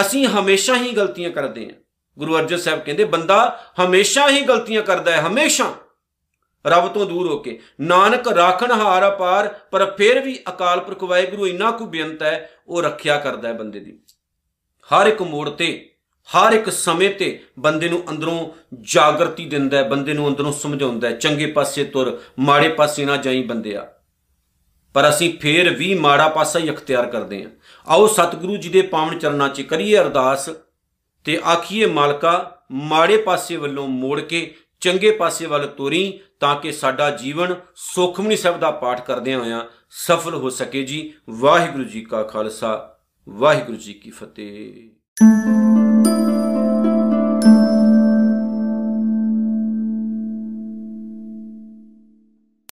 ਅਸੀਂ 0.00 0.26
ਹਮੇਸ਼ਾ 0.26 0.76
ਹੀ 0.76 0.92
ਗਲਤੀਆਂ 0.92 1.30
ਕਰਦੇ 1.30 1.64
ਆ 1.64 1.82
ਗੁਰੂ 2.18 2.36
ਅਰਜਨ 2.36 2.56
ਸਾਹਿਬ 2.56 2.80
ਕਹਿੰਦੇ, 2.80 3.04
ਬੰਦਾ 3.04 3.64
ਹਮੇਸ਼ਾ 3.84 4.28
ਹੀ 4.28 4.40
ਗਲਤੀਆਂ 4.40 4.82
ਕਰਦਾ 4.82 5.10
ਹੈ, 5.10 5.20
ਹਮੇਸ਼ਾ। 5.20 5.74
ਰੱਬ 6.66 6.88
ਤੋਂ 6.88 7.06
ਦੂਰ 7.06 7.26
ਹੋ 7.26 7.38
ਕੇ। 7.38 7.60
ਨਾਨਕ 7.80 8.28
ਰਾਖਣ 8.28 8.72
ਹਾਰ 8.72 9.08
ਅਪਾਰ, 9.08 9.48
ਪਰ 9.70 9.94
ਫਿਰ 9.98 10.20
ਵੀ 10.20 10.38
ਅਕਾਲ 10.48 10.80
ਪੁਰਖ 10.80 11.02
ਵਾਹਿਗੁਰੂ 11.02 11.46
ਇੰਨਾ 11.46 11.70
ਕੁ 11.70 11.86
ਬੇਅੰਤ 11.86 12.22
ਹੈ, 12.22 12.50
ਉਹ 12.68 12.82
ਰੱਖਿਆ 12.82 13.18
ਕਰਦਾ 13.18 13.48
ਹੈ 13.48 13.52
ਬੰਦੇ 13.52 13.80
ਦੀ। 13.80 13.98
ਹਰ 14.88 15.06
ਇੱਕ 15.06 15.22
ਮੋੜ 15.22 15.50
ਤੇ, 15.50 15.90
ਹਰ 16.28 16.52
ਇੱਕ 16.52 16.70
ਸਮੇਂ 16.70 17.10
ਤੇ 17.10 17.44
ਬੰਦੇ 17.58 17.88
ਨੂੰ 17.88 18.10
ਅੰਦਰੋਂ 18.10 18.50
ਜਾਗਰਤੀ 18.80 19.46
ਦਿੰਦਾ 19.46 19.76
ਹੈ, 19.76 19.82
ਬੰਦੇ 19.82 20.12
ਨੂੰ 20.12 20.28
ਅੰਦਰੋਂ 20.28 20.52
ਸਮਝਾਉਂਦਾ 20.52 21.08
ਹੈ, 21.08 21.12
ਚੰਗੇ 21.12 21.46
ਪਾਸੇ 21.46 21.84
ਤੁਰ, 21.84 22.20
ਮਾੜੇ 22.38 22.68
ਪਾਸੇ 22.68 23.04
ਨਾ 23.04 23.16
ਜਾਈ 23.16 23.42
ਬੰਦਿਆ 23.42 23.92
ਪਰ 24.94 25.08
ਅਸੀਂ 25.08 25.38
ਫੇਰ 25.38 25.74
ਵੀ 25.74 25.94
ਮਾੜਾ 25.94 26.28
ਪਾਸਾ 26.28 26.58
ਹੀ 26.58 26.70
ਅਖਤਿਆਰ 26.70 27.06
ਕਰਦੇ 27.06 27.42
ਹਾਂ। 27.44 27.50
ਆਓ 27.88 28.06
ਸਤਿਗੁਰੂ 28.06 28.56
ਜੀ 28.56 28.68
ਦੇ 28.68 28.82
ਪਾਵਨ 28.82 29.18
ਚਰਨਾਂ 29.18 29.48
'ਚ 29.48 29.60
ਕਰੀਏ 29.60 29.96
ਅਰਦਾਸ। 29.96 30.50
ਤੇ 31.24 31.40
ਆਖੀਏ 31.46 31.86
ਮਾਲਕਾ, 31.86 32.62
ਮਾੜੇ 32.72 33.16
ਪਾਸੇ 33.16 33.56
ਵੱਲੋਂ 33.56 33.88
ਮੋੜ 33.88 34.20
ਕੇ 34.20 34.54
ਚੰਗੇ 34.80 35.10
ਪਾਸੇ 35.10 35.46
ਵੱਲ 35.46 35.66
ਤੋਰੀ 35.66 36.20
ਤਾਂ 36.40 36.56
ਕਿ 36.56 36.72
ਸਾਡਾ 36.72 37.10
ਜੀਵਨ 37.10 37.54
ਸੁਖਮਨੀ 37.76 38.36
ਸਾਹਿਬ 38.36 38.60
ਦਾ 38.60 38.70
ਪਾਠ 38.70 39.06
ਕਰਦਿਆਂ 39.06 39.38
ਹੋਇਆਂ 39.38 39.64
ਸਫਲ 39.90 40.34
ਹੋ 40.34 40.50
ਸਕੇ 40.50 40.82
ਜੀ। 40.82 41.12
ਵਾਹਿਗੁਰੂ 41.30 41.84
ਜੀ 41.84 42.00
ਕਾ 42.00 42.22
ਖਾਲਸਾ, 42.22 42.98
ਵਾਹਿਗੁਰੂ 43.28 43.76
ਜੀ 43.76 43.92
ਕੀ 43.92 44.10
ਫਤਿਹ। 44.10 44.90